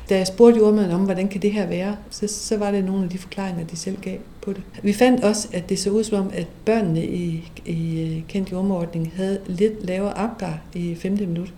Da 0.09 0.17
jeg 0.17 0.27
spurgte 0.27 0.59
jordmøderne 0.59 0.95
om, 0.95 1.01
hvordan 1.01 1.27
kan 1.27 1.41
det 1.41 1.51
her 1.51 1.65
være, 1.65 1.95
så, 2.09 2.27
så 2.27 2.57
var 2.57 2.71
det 2.71 2.85
nogle 2.85 3.03
af 3.03 3.09
de 3.09 3.17
forklaringer, 3.17 3.65
de 3.65 3.75
selv 3.75 3.97
gav 4.01 4.17
på 4.41 4.53
det. 4.53 4.61
Vi 4.83 4.93
fandt 4.93 5.23
også, 5.23 5.47
at 5.53 5.69
det 5.69 5.79
så 5.79 5.89
ud 5.89 6.03
som 6.03 6.25
om, 6.25 6.31
at 6.33 6.47
børnene 6.65 7.05
i, 7.05 7.51
i 7.65 8.01
øh, 8.01 8.23
kendt 8.27 8.51
jordmordning 8.51 9.13
havde 9.15 9.39
lidt 9.47 9.85
lavere 9.85 10.13
opgar 10.13 10.61
i 10.73 10.95
5. 10.95 11.11
minut, 11.11 11.53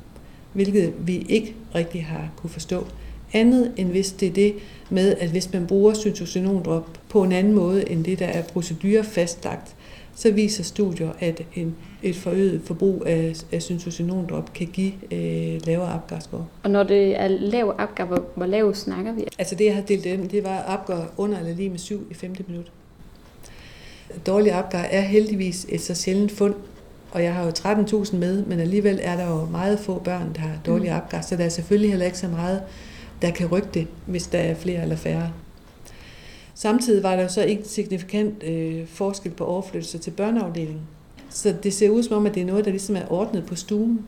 hvilket 0.53 0.93
vi 0.99 1.25
ikke 1.29 1.55
rigtig 1.75 2.05
har 2.05 2.29
kunne 2.35 2.49
forstå. 2.49 2.87
Andet 3.33 3.71
end 3.77 3.89
hvis 3.89 4.11
det 4.11 4.27
er 4.27 4.33
det 4.33 4.53
med, 4.89 5.15
at 5.19 5.29
hvis 5.29 5.53
man 5.53 5.67
bruger 5.67 5.93
cytoxinondrop 5.93 6.99
på 7.09 7.23
en 7.23 7.31
anden 7.31 7.53
måde 7.53 7.89
end 7.89 8.03
det, 8.03 8.19
der 8.19 8.25
er 8.25 8.41
procedure 8.41 9.03
fastlagt, 9.03 9.75
så 10.15 10.31
viser 10.31 10.63
studier, 10.63 11.09
at 11.19 11.41
en, 11.55 11.75
et 12.03 12.15
forøget 12.15 12.61
forbrug 12.65 13.03
af, 13.05 13.33
af 13.51 13.61
syntocinomdrop 13.61 14.53
kan 14.53 14.67
give 14.67 14.93
øh, 15.11 15.67
lavere 15.67 15.93
apgar-score. 15.93 16.45
Og 16.63 16.69
når 16.69 16.83
det 16.83 17.21
er 17.21 17.27
lav 17.27 17.75
apgar, 17.77 18.05
hvor, 18.05 18.25
hvor 18.35 18.45
lav 18.45 18.75
snakker 18.75 19.13
vi? 19.13 19.23
Altså 19.39 19.55
det, 19.55 19.65
jeg 19.65 19.75
har 19.75 19.81
delt 19.81 20.03
dem, 20.03 20.29
det 20.29 20.43
var 20.43 20.63
apgar 20.67 21.11
under 21.17 21.39
eller 21.39 21.55
lige 21.55 21.69
med 21.69 21.79
7 21.79 22.07
i 22.11 22.13
5. 22.13 22.35
minut. 22.47 22.71
Dårlig 24.25 24.51
apgar 24.51 24.83
er 24.83 25.01
heldigvis 25.01 25.65
et 25.69 25.81
så 25.81 25.95
sjældent 25.95 26.31
fund, 26.31 26.55
og 27.11 27.23
jeg 27.23 27.33
har 27.33 27.43
jo 27.43 27.49
13.000 27.49 28.15
med, 28.15 28.45
men 28.45 28.59
alligevel 28.59 28.99
er 29.03 29.15
der 29.15 29.29
jo 29.29 29.45
meget 29.45 29.79
få 29.79 29.99
børn, 29.99 30.31
der 30.35 30.41
har 30.41 30.59
dårlig 30.65 30.89
mm. 30.89 30.95
apgar, 30.95 31.21
så 31.21 31.35
der 31.35 31.45
er 31.45 31.49
selvfølgelig 31.49 31.89
heller 31.89 32.05
ikke 32.05 32.17
så 32.17 32.27
meget, 32.27 32.61
der 33.21 33.31
kan 33.31 33.47
rykke 33.47 33.67
det, 33.73 33.87
hvis 34.05 34.27
der 34.27 34.39
er 34.39 34.55
flere 34.55 34.81
eller 34.81 34.95
færre. 34.95 35.31
Samtidig 36.55 37.03
var 37.03 37.15
der 37.15 37.27
så 37.27 37.43
ikke 37.43 37.63
signifikant 37.65 38.43
øh, 38.43 38.87
forskel 38.87 39.31
på 39.31 39.45
overflyttelser 39.45 39.99
til 39.99 40.11
børneafdelingen. 40.11 40.81
Så 41.29 41.55
det 41.63 41.73
ser 41.73 41.89
ud 41.89 42.03
som 42.03 42.17
om, 42.17 42.25
at 42.25 42.35
det 42.35 42.41
er 42.41 42.45
noget, 42.45 42.65
der 42.65 42.71
ligesom 42.71 42.95
er 42.95 43.11
ordnet 43.11 43.45
på 43.45 43.55
stuen. 43.55 44.05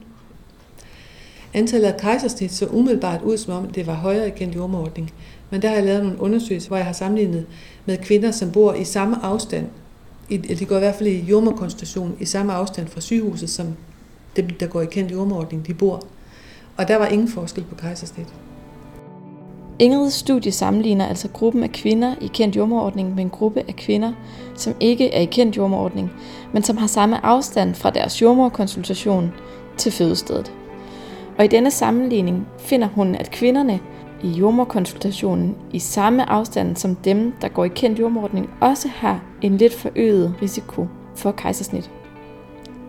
Antallet 1.54 1.88
af 1.88 2.00
kejsersnit 2.00 2.52
så 2.52 2.66
umiddelbart 2.66 3.22
ud 3.22 3.38
som 3.38 3.54
om, 3.54 3.72
det 3.72 3.88
var 3.88 3.94
højere 3.94 4.28
i 4.28 4.32
kendt 4.32 4.56
jordmordning. 4.56 5.14
Men 5.50 5.62
der 5.62 5.68
har 5.68 5.76
jeg 5.76 5.86
lavet 5.86 6.04
nogle 6.04 6.22
undersøgelser, 6.22 6.68
hvor 6.68 6.78
jeg 6.78 6.86
har 6.86 6.94
sammenlignet 6.94 7.46
med 7.86 7.98
kvinder, 7.98 8.32
som 8.32 8.52
bor 8.52 8.74
i 8.74 8.84
samme 8.84 9.26
afstand. 9.26 9.66
De 10.30 10.66
går 10.66 10.76
i 10.76 10.80
hvert 10.80 10.96
fald 10.96 11.10
i 11.10 11.20
jordmorkonstitution 11.20 12.18
i 12.20 12.26
samme 12.26 12.54
afstand 12.54 12.88
fra 12.88 13.02
sygehuset, 13.02 13.50
som 13.50 13.68
dem, 14.36 14.50
der 14.50 14.68
går 14.68 14.82
i 14.82 14.86
kendt 14.86 15.12
jordmordning, 15.12 15.68
de 15.68 15.74
bor. 15.74 16.08
Og 16.78 16.88
der 16.88 16.96
var 16.96 17.08
ingen 17.08 17.28
forskel 17.28 17.64
på 17.64 17.76
kejsersnit. 17.76 18.28
Ingrids 19.80 20.14
studie 20.14 20.52
sammenligner 20.52 21.06
altså 21.06 21.28
gruppen 21.28 21.64
af 21.64 21.72
kvinder 21.72 22.16
i 22.22 22.28
kendt 22.28 22.56
jordmorordning 22.56 23.16
med 23.16 23.24
en 23.24 23.30
gruppe 23.30 23.64
af 23.68 23.76
kvinder, 23.76 24.14
som 24.56 24.76
ikke 24.80 25.14
er 25.14 25.22
i 25.22 25.26
kendt 25.26 25.58
jordmorordning, 25.58 26.12
men 26.54 26.64
som 26.64 26.78
har 26.78 26.88
samme 26.88 27.26
afstand 27.26 27.76
fra 27.76 27.90
deres 27.90 28.22
jordmorkonsultation 28.22 29.34
til 29.78 29.92
fødestedet. 29.92 30.54
Og 31.38 31.46
i 31.46 31.48
denne 31.48 31.72
sammenligning 31.72 32.48
finder 32.60 32.88
hun, 32.88 33.16
at 33.16 33.32
kvinderne 33.32 33.80
i 34.24 34.28
jordmorkonsultationen 34.28 35.56
i 35.74 35.80
samme 35.80 36.30
afstand 36.30 36.76
som 36.76 36.96
dem, 36.96 37.34
der 37.42 37.48
går 37.48 37.66
i 37.66 37.70
kendt 37.76 38.00
jordmorordning, 38.00 38.50
også 38.62 38.88
har 38.88 39.24
en 39.42 39.58
lidt 39.58 39.74
forøget 39.74 40.36
risiko 40.42 40.88
for 41.16 41.32
kejsersnit. 41.32 41.92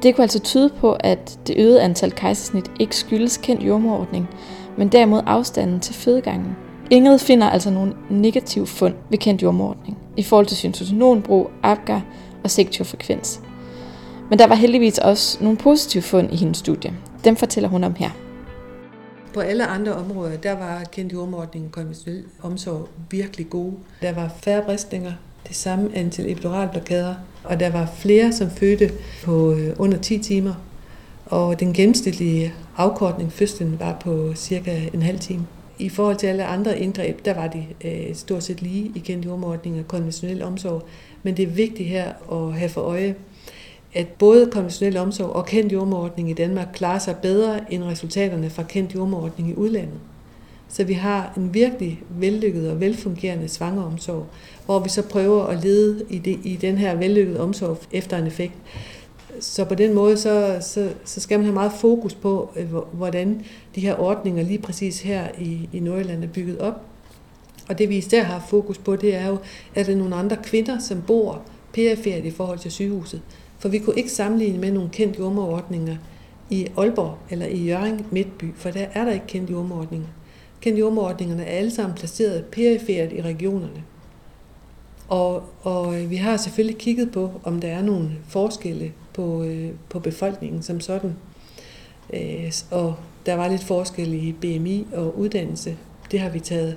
Det 0.03 0.15
kunne 0.15 0.25
altså 0.25 0.41
tyde 0.41 0.71
på, 0.81 0.97
at 1.01 1.39
det 1.47 1.57
øgede 1.59 1.83
antal 1.83 2.13
kejsersnit 2.13 2.71
ikke 2.81 2.97
skyldes 2.97 3.37
kendt 3.37 3.63
jordmorordning, 3.63 4.29
men 4.77 4.89
derimod 4.89 5.23
afstanden 5.27 5.81
til 5.81 5.95
fødegangen. 5.95 6.57
Ingrid 6.91 7.19
finder 7.19 7.51
altså 7.51 7.71
nogle 7.71 7.95
negative 8.11 8.67
fund 8.67 8.95
ved 9.11 9.19
kendt 9.19 9.43
jordmordning 9.43 9.99
i 10.17 10.23
forhold 10.23 10.47
til 10.47 10.57
syntosinonbrug, 10.57 11.51
APGAR 11.63 12.03
og 12.45 12.51
sektorfrekvens. 12.51 13.41
Men 14.31 14.39
der 14.39 14.47
var 14.47 14.55
heldigvis 14.55 14.99
også 14.99 15.39
nogle 15.41 15.59
positive 15.59 16.03
fund 16.03 16.33
i 16.33 16.37
hendes 16.37 16.59
studie. 16.59 16.95
Dem 17.25 17.37
fortæller 17.37 17.69
hun 17.69 17.85
om 17.85 17.95
her. 17.95 18.11
På 19.35 19.41
alle 19.41 19.67
andre 19.67 19.95
områder, 19.95 20.37
der 20.37 20.53
var 20.53 20.85
kendt 20.93 21.13
jordmordning 21.13 21.65
og 21.67 21.73
konventionel 21.73 22.25
omsorg 22.43 22.89
virkelig 23.11 23.51
gode. 23.51 23.73
Der 24.03 24.13
var 24.13 24.33
færre 24.43 24.63
bristninger, 24.63 25.13
det 25.49 25.57
samme 25.57 25.91
antal 25.95 26.31
epiduralblokader, 26.31 27.15
og 27.45 27.61
der 27.61 27.71
var 27.71 27.89
flere, 27.97 28.33
som 28.33 28.51
fødte 28.51 28.91
på 29.25 29.53
øh, 29.53 29.75
under 29.79 29.99
10 29.99 30.19
timer. 30.19 30.55
Og 31.27 31.61
den 31.61 31.73
gennemsnitlige 31.73 32.55
afkortning 32.77 33.33
fødslen 33.33 33.81
var 33.81 33.97
på 34.01 34.33
cirka 34.35 34.81
en 34.95 35.03
halv 35.03 35.19
time. 35.19 35.47
I 35.79 35.89
forhold 35.89 36.17
til 36.17 36.27
alle 36.27 36.45
andre 36.45 36.79
indgreb, 36.79 37.25
der 37.25 37.35
var 37.35 37.49
de 37.49 37.67
øh, 37.85 38.15
stort 38.15 38.45
set 38.45 38.63
lige 38.63 38.93
igen 38.95 39.21
jordmordning 39.21 39.79
og 39.79 39.89
konventionel 39.89 40.43
omsorg. 40.43 40.83
Men 41.23 41.37
det 41.37 41.43
er 41.43 41.47
vigtigt 41.47 41.89
her 41.89 42.13
at 42.33 42.55
have 42.59 42.69
for 42.69 42.81
øje, 42.81 43.15
at 43.95 44.09
både 44.09 44.51
konventionel 44.51 44.97
omsorg 44.97 45.31
og 45.31 45.47
kendt 45.47 45.73
jordmordning 45.73 46.31
i 46.31 46.33
Danmark 46.33 46.69
klarer 46.75 46.99
sig 46.99 47.17
bedre 47.17 47.73
end 47.73 47.85
resultaterne 47.85 48.51
fra 48.51 48.63
kendt 48.63 48.95
jordmordning 48.95 49.51
i 49.51 49.55
udlandet. 49.55 50.01
Så 50.69 50.85
vi 50.85 50.93
har 50.93 51.33
en 51.37 51.55
virkelig 51.55 52.01
vellykket 52.09 52.71
og 52.71 52.81
velfungerende 52.81 53.49
svangeromsorg, 53.49 54.27
hvor 54.67 54.79
vi 54.79 54.89
så 54.89 55.03
prøver 55.03 55.45
at 55.45 55.65
lede 55.65 56.05
i, 56.11 56.19
det, 56.19 56.39
i 56.45 56.57
den 56.57 56.79
her 56.79 56.95
vellykkede 56.95 57.41
omsorg 57.41 57.79
efter 57.93 58.19
en 58.19 58.27
effekt. 58.27 58.55
Så 59.41 59.65
på 59.65 59.75
den 59.75 59.95
måde, 59.95 60.17
så, 60.17 60.59
så, 60.61 60.91
så 61.05 61.21
skal 61.21 61.39
man 61.39 61.45
have 61.45 61.55
meget 61.55 61.73
fokus 61.73 62.15
på, 62.15 62.51
øh, 62.57 62.75
hvordan 62.75 63.45
de 63.75 63.81
her 63.81 63.95
ordninger 64.01 64.43
lige 64.43 64.59
præcis 64.59 65.01
her 65.01 65.29
i, 65.39 65.69
i 65.73 65.81
Nordjylland 65.81 66.25
er 66.25 66.29
bygget 66.29 66.59
op. 66.59 66.81
Og 67.69 67.79
det 67.79 67.89
vi 67.89 67.97
især 67.97 68.23
har 68.23 68.45
fokus 68.49 68.79
på, 68.79 68.97
det 68.97 69.15
er 69.15 69.27
jo, 69.29 69.39
at 69.75 69.87
der 69.87 69.93
er 69.93 69.97
nogle 69.97 70.17
andre 70.17 70.37
kvinder, 70.37 70.79
som 70.79 71.03
bor 71.07 71.43
perifært 71.73 72.25
i 72.25 72.31
forhold 72.31 72.59
til 72.59 72.71
sygehuset. 72.71 73.23
For 73.59 73.69
vi 73.69 73.79
kunne 73.79 73.97
ikke 73.97 74.13
sammenligne 74.13 74.59
med 74.59 74.73
nogle 74.73 74.89
kendte 74.89 75.19
jordmorordninger 75.19 75.97
i 76.51 76.67
Aalborg 76.77 77.19
eller 77.31 77.47
i 77.47 77.65
Jørgen 77.65 78.07
Midtby, 78.11 78.45
for 78.55 78.71
der 78.71 78.87
er 78.95 79.05
der 79.05 79.13
ikke 79.13 79.27
kendt 79.27 79.51
jordmorordninger. 79.51 80.07
Kendte 80.61 80.81
jordmorordningerne 80.81 81.45
er 81.45 81.59
alle 81.59 81.71
sammen 81.71 81.97
placeret 81.97 82.45
perifært 82.45 83.13
i 83.13 83.23
regionerne. 83.23 83.83
Og, 85.09 85.43
og 85.63 86.01
øh, 86.01 86.11
vi 86.11 86.17
har 86.17 86.37
selvfølgelig 86.37 86.79
kigget 86.79 87.11
på, 87.11 87.31
om 87.45 87.61
der 87.61 87.69
er 87.69 87.83
nogle 87.83 88.11
forskelle 88.29 88.93
på, 89.19 89.45
øh, 89.45 89.71
på 89.89 89.99
befolkningen 89.99 90.63
som 90.63 90.81
sådan. 90.81 91.15
Øh, 92.13 92.53
og 92.71 92.95
der 93.27 93.35
var 93.35 93.49
lidt 93.49 93.65
forskel 93.65 94.15
i 94.15 94.33
BMI 94.33 94.87
og 94.93 95.19
uddannelse. 95.19 95.77
Det 96.11 96.21
har 96.21 96.31
vi 96.31 96.41
taget 96.41 96.77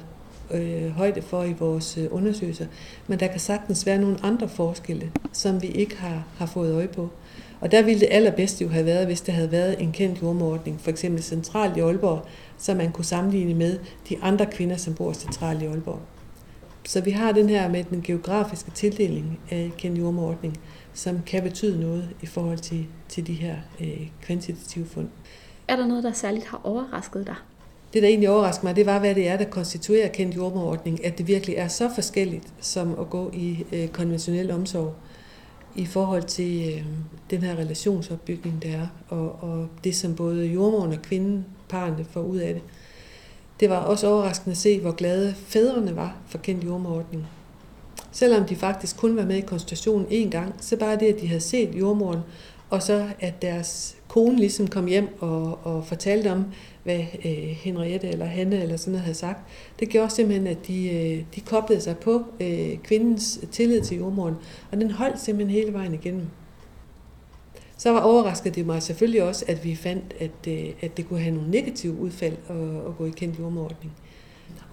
øh, 0.52 0.90
højde 0.90 1.22
for 1.22 1.44
i 1.44 1.54
vores 1.54 1.98
øh, 1.98 2.08
undersøgelser. 2.12 2.66
Men 3.08 3.20
der 3.20 3.28
kan 3.28 3.40
sagtens 3.40 3.86
være 3.86 3.98
nogle 3.98 4.18
andre 4.24 4.50
forskelle, 4.50 5.12
som 5.32 5.62
vi 5.62 5.68
ikke 5.68 5.98
har, 5.98 6.24
har 6.38 6.46
fået 6.46 6.74
øje 6.74 6.88
på. 6.88 7.10
Og 7.60 7.72
der 7.72 7.82
ville 7.82 8.00
det 8.00 8.08
allerbedste 8.12 8.64
jo 8.64 8.70
have 8.70 8.86
været, 8.86 9.06
hvis 9.06 9.22
der 9.22 9.32
havde 9.34 9.52
været 9.52 9.82
en 9.82 9.92
kendt 9.92 10.22
jordmordning, 10.22 10.82
for 10.82 10.90
eksempel 10.90 11.24
centralt 11.24 11.78
i 11.78 11.80
Aalborg, 11.80 12.26
så 12.58 12.74
man 12.74 12.92
kunne 12.92 13.06
sammenligne 13.06 13.54
med 13.54 13.80
de 14.10 14.18
andre 14.22 14.46
kvinder, 14.46 14.78
som 14.78 14.94
bor 14.94 15.14
centralt 15.14 15.62
i 15.62 15.66
Aalborg. 15.66 16.00
Så 16.86 17.02
vi 17.02 17.12
har 17.12 17.32
den 17.32 17.50
her 17.50 17.70
med 17.70 17.84
den 17.84 18.02
geografiske 18.02 18.72
tildeling 18.72 19.40
af 19.52 19.72
kendt 19.78 20.00
jordmordning, 20.00 20.60
som 20.94 21.22
kan 21.26 21.44
betyde 21.44 21.80
noget 21.80 22.10
i 22.22 22.26
forhold 22.26 22.58
til, 22.58 22.86
til 23.10 23.28
de 23.28 23.34
her 23.34 23.56
øh, 23.82 24.08
kvantitative 24.22 24.86
fund. 24.86 25.08
Er 25.68 25.76
der 25.76 25.88
noget, 25.88 26.04
der 26.04 26.14
særligt 26.14 26.46
har 26.46 26.62
overrasket 26.64 27.28
dig? 27.28 27.36
Det, 27.94 28.02
der 28.02 28.08
egentlig 28.08 28.30
overrasker 28.30 28.64
mig, 28.64 28.76
det 28.76 28.86
var, 28.86 29.00
hvad 29.00 29.16
det 29.16 29.28
er, 29.28 29.38
der 29.38 29.46
konstituerer 29.46 30.08
kendt 30.08 30.36
jordmorordning, 30.36 31.06
at 31.06 31.18
det 31.18 31.28
virkelig 31.28 31.56
er 31.56 31.68
så 31.68 31.90
forskelligt 31.96 32.54
som 32.60 33.00
at 33.00 33.10
gå 33.10 33.32
i 33.34 33.66
øh, 33.72 33.88
konventionel 33.88 34.52
omsorg 34.52 34.94
i 35.76 35.86
forhold 35.86 36.24
til 36.24 36.74
øh, 36.74 36.86
den 37.30 37.42
her 37.42 37.56
relationsopbygning, 37.56 38.64
der 38.64 38.70
er, 38.70 38.88
og, 39.10 39.44
og 39.44 39.68
det, 39.84 39.96
som 39.96 40.16
både 40.16 40.46
jordmoren 40.46 40.92
og 40.92 41.02
kvinden, 41.02 41.46
parerne, 41.70 42.06
får 42.12 42.22
ud 42.22 42.38
af 42.38 42.54
det. 42.54 42.64
Det 43.60 43.70
var 43.70 43.78
også 43.78 44.08
overraskende 44.08 44.52
at 44.52 44.58
se, 44.58 44.80
hvor 44.80 44.92
glade 44.92 45.34
fædrene 45.34 45.96
var 45.96 46.16
for 46.28 46.38
kendt 46.38 46.66
jordmorordning. 46.66 47.28
Selvom 48.12 48.46
de 48.46 48.56
faktisk 48.56 48.98
kun 48.98 49.16
var 49.16 49.26
med 49.26 49.36
i 49.36 49.42
konsultationen 49.42 50.08
én 50.08 50.30
gang, 50.30 50.54
så 50.60 50.78
bare 50.78 51.00
det, 51.00 51.06
at 51.06 51.22
de 51.22 51.28
havde 51.28 51.42
set 51.42 51.76
jordmoren, 51.76 52.20
og 52.70 52.84
så 52.84 53.08
at 53.20 53.42
deres 53.42 53.96
kone 54.08 54.38
ligesom 54.38 54.68
kom 54.68 54.86
hjem 54.88 55.08
og, 55.20 55.60
og 55.64 55.86
fortalte 55.86 56.32
om, 56.32 56.46
hvad 56.84 57.00
øh, 57.26 57.32
Henriette 57.34 58.08
eller 58.08 58.26
Hanne 58.26 58.62
eller 58.62 58.78
sådan 58.78 58.92
noget 58.92 59.04
havde 59.04 59.18
sagt, 59.18 59.40
det 59.80 59.90
gjorde 59.90 60.10
simpelthen, 60.10 60.48
at 60.48 60.68
de, 60.68 60.90
øh, 60.90 61.24
de 61.36 61.42
koblede 61.42 61.82
sig 61.82 61.98
på 61.98 62.24
øh, 62.40 62.78
kvindens 62.78 63.40
tillid 63.52 63.82
til 63.82 63.98
jordmoren, 63.98 64.36
og 64.72 64.78
den 64.78 64.92
holdt 64.92 65.20
simpelthen 65.20 65.62
hele 65.62 65.74
vejen 65.74 65.94
igennem. 65.94 66.26
Så 67.78 67.92
var 67.92 68.00
overrasket 68.00 68.56
det 68.56 68.66
mig 68.66 68.84
selvfølgelig 68.84 69.24
også, 69.24 69.46
at 69.48 69.64
vi 69.64 69.76
fandt, 69.76 70.14
at, 70.20 70.48
øh, 70.48 70.70
at 70.82 70.98
det 70.98 71.08
kunne 71.08 71.20
have 71.20 71.36
nogle 71.36 71.52
negative 71.52 71.94
udfald 71.94 72.38
at, 72.50 72.88
at 72.88 72.98
gå 72.98 73.06
i 73.06 73.10
kendt 73.10 73.40
jordmorordning. 73.40 73.94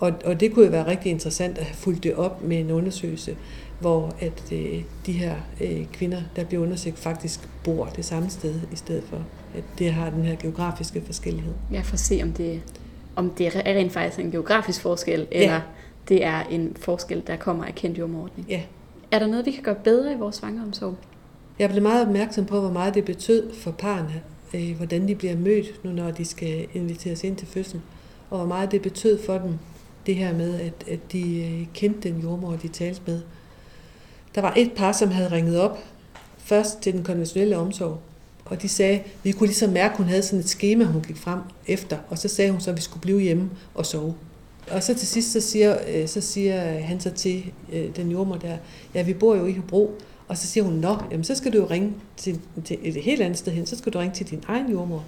Og, 0.00 0.12
og 0.24 0.40
det 0.40 0.54
kunne 0.54 0.64
jo 0.64 0.70
være 0.70 0.86
rigtig 0.86 1.10
interessant 1.10 1.58
at 1.58 1.64
have 1.64 1.76
fulgt 1.76 2.04
det 2.04 2.14
op 2.14 2.42
med 2.42 2.60
en 2.60 2.70
undersøgelse, 2.70 3.36
hvor 3.80 4.14
at 4.20 4.52
øh, 4.52 4.82
de 5.06 5.12
her 5.12 5.34
øh, 5.60 5.86
kvinder, 5.92 6.22
der 6.36 6.44
bliver 6.44 6.62
undersøgt, 6.62 6.98
faktisk 6.98 7.48
bor 7.64 7.84
det 7.86 8.04
samme 8.04 8.30
sted, 8.30 8.54
i 8.72 8.76
stedet 8.76 9.04
for 9.10 9.24
at 9.54 9.64
det 9.78 9.92
har 9.92 10.10
den 10.10 10.22
her 10.22 10.36
geografiske 10.36 11.02
forskellighed. 11.06 11.52
Ja, 11.72 11.80
for 11.80 11.94
at 11.94 12.00
se, 12.00 12.20
om 12.22 12.32
det, 12.32 12.60
om 13.16 13.30
det 13.30 13.46
er 13.46 13.50
rent 13.66 13.92
faktisk 13.92 14.18
en 14.18 14.30
geografisk 14.30 14.80
forskel, 14.80 15.26
eller 15.30 15.54
ja. 15.54 15.60
det 16.08 16.24
er 16.24 16.40
en 16.40 16.76
forskel, 16.80 17.22
der 17.26 17.36
kommer 17.36 17.64
af 17.64 17.74
kendt 17.74 17.98
jordmordning. 17.98 18.48
Ja. 18.48 18.62
Er 19.10 19.18
der 19.18 19.26
noget, 19.26 19.46
vi 19.46 19.50
kan 19.50 19.62
gøre 19.62 19.74
bedre 19.84 20.12
i 20.12 20.16
vores 20.16 20.36
svangeromsorg? 20.36 20.96
Jeg 21.58 21.70
blev 21.70 21.82
meget 21.82 22.06
opmærksom 22.06 22.46
på, 22.46 22.60
hvor 22.60 22.72
meget 22.72 22.94
det 22.94 23.04
betød 23.04 23.54
for 23.54 23.70
parerne, 23.70 24.22
øh, 24.54 24.76
hvordan 24.76 25.08
de 25.08 25.14
bliver 25.14 25.36
mødt, 25.36 25.84
nu 25.84 25.90
når 25.90 26.10
de 26.10 26.24
skal 26.24 26.66
inviteres 26.74 27.24
ind 27.24 27.36
til 27.36 27.46
fødsel, 27.46 27.80
og 28.30 28.38
hvor 28.38 28.46
meget 28.46 28.72
det 28.72 28.82
betød 28.82 29.18
for 29.26 29.38
dem, 29.38 29.58
det 30.08 30.16
her 30.16 30.34
med, 30.34 30.60
at, 30.60 30.88
at 30.90 31.12
de 31.12 31.40
øh, 31.40 31.66
kendte 31.74 32.08
den 32.08 32.20
jordmor, 32.20 32.56
de 32.62 32.68
talte 32.68 33.00
med. 33.06 33.20
Der 34.34 34.40
var 34.40 34.54
et 34.56 34.72
par, 34.76 34.92
som 34.92 35.10
havde 35.10 35.32
ringet 35.32 35.60
op, 35.60 35.78
først 36.38 36.80
til 36.80 36.92
den 36.92 37.04
konventionelle 37.04 37.56
omsorg, 37.56 38.00
og 38.44 38.62
de 38.62 38.68
sagde, 38.68 39.00
vi 39.22 39.32
kunne 39.32 39.46
ligesom 39.46 39.70
mærke, 39.70 39.92
at 39.92 39.98
hun 39.98 40.06
havde 40.06 40.22
sådan 40.22 40.38
et 40.38 40.48
schema, 40.48 40.84
hun 40.84 41.02
gik 41.02 41.16
frem 41.16 41.40
efter, 41.66 41.98
og 42.08 42.18
så 42.18 42.28
sagde 42.28 42.50
hun 42.50 42.60
så, 42.60 42.70
at 42.70 42.76
vi 42.76 42.82
skulle 42.82 43.00
blive 43.00 43.20
hjemme 43.20 43.50
og 43.74 43.86
sove. 43.86 44.14
Og 44.70 44.82
så 44.82 44.94
til 44.94 45.08
sidst, 45.08 45.32
så 45.32 45.40
siger, 45.40 45.76
øh, 45.88 46.08
så 46.08 46.20
siger 46.20 46.60
han 46.80 47.00
så 47.00 47.10
til 47.10 47.52
øh, 47.72 47.96
den 47.96 48.10
jordmor 48.10 48.36
der, 48.36 48.56
ja, 48.94 49.02
vi 49.02 49.14
bor 49.14 49.36
jo 49.36 49.46
i 49.46 49.52
Hobro, 49.52 49.98
og 50.28 50.38
så 50.38 50.46
siger 50.46 50.64
hun, 50.64 50.74
nå, 50.74 50.96
jamen 51.10 51.24
så 51.24 51.34
skal 51.34 51.52
du 51.52 51.58
jo 51.58 51.66
ringe 51.70 51.92
til, 52.16 52.40
til 52.64 52.78
et 52.82 53.02
helt 53.02 53.22
andet 53.22 53.38
sted 53.38 53.52
hen, 53.52 53.66
så 53.66 53.76
skal 53.76 53.92
du 53.92 53.98
ringe 53.98 54.14
til 54.14 54.30
din 54.30 54.42
egen 54.46 54.72
jordmor. 54.72 55.04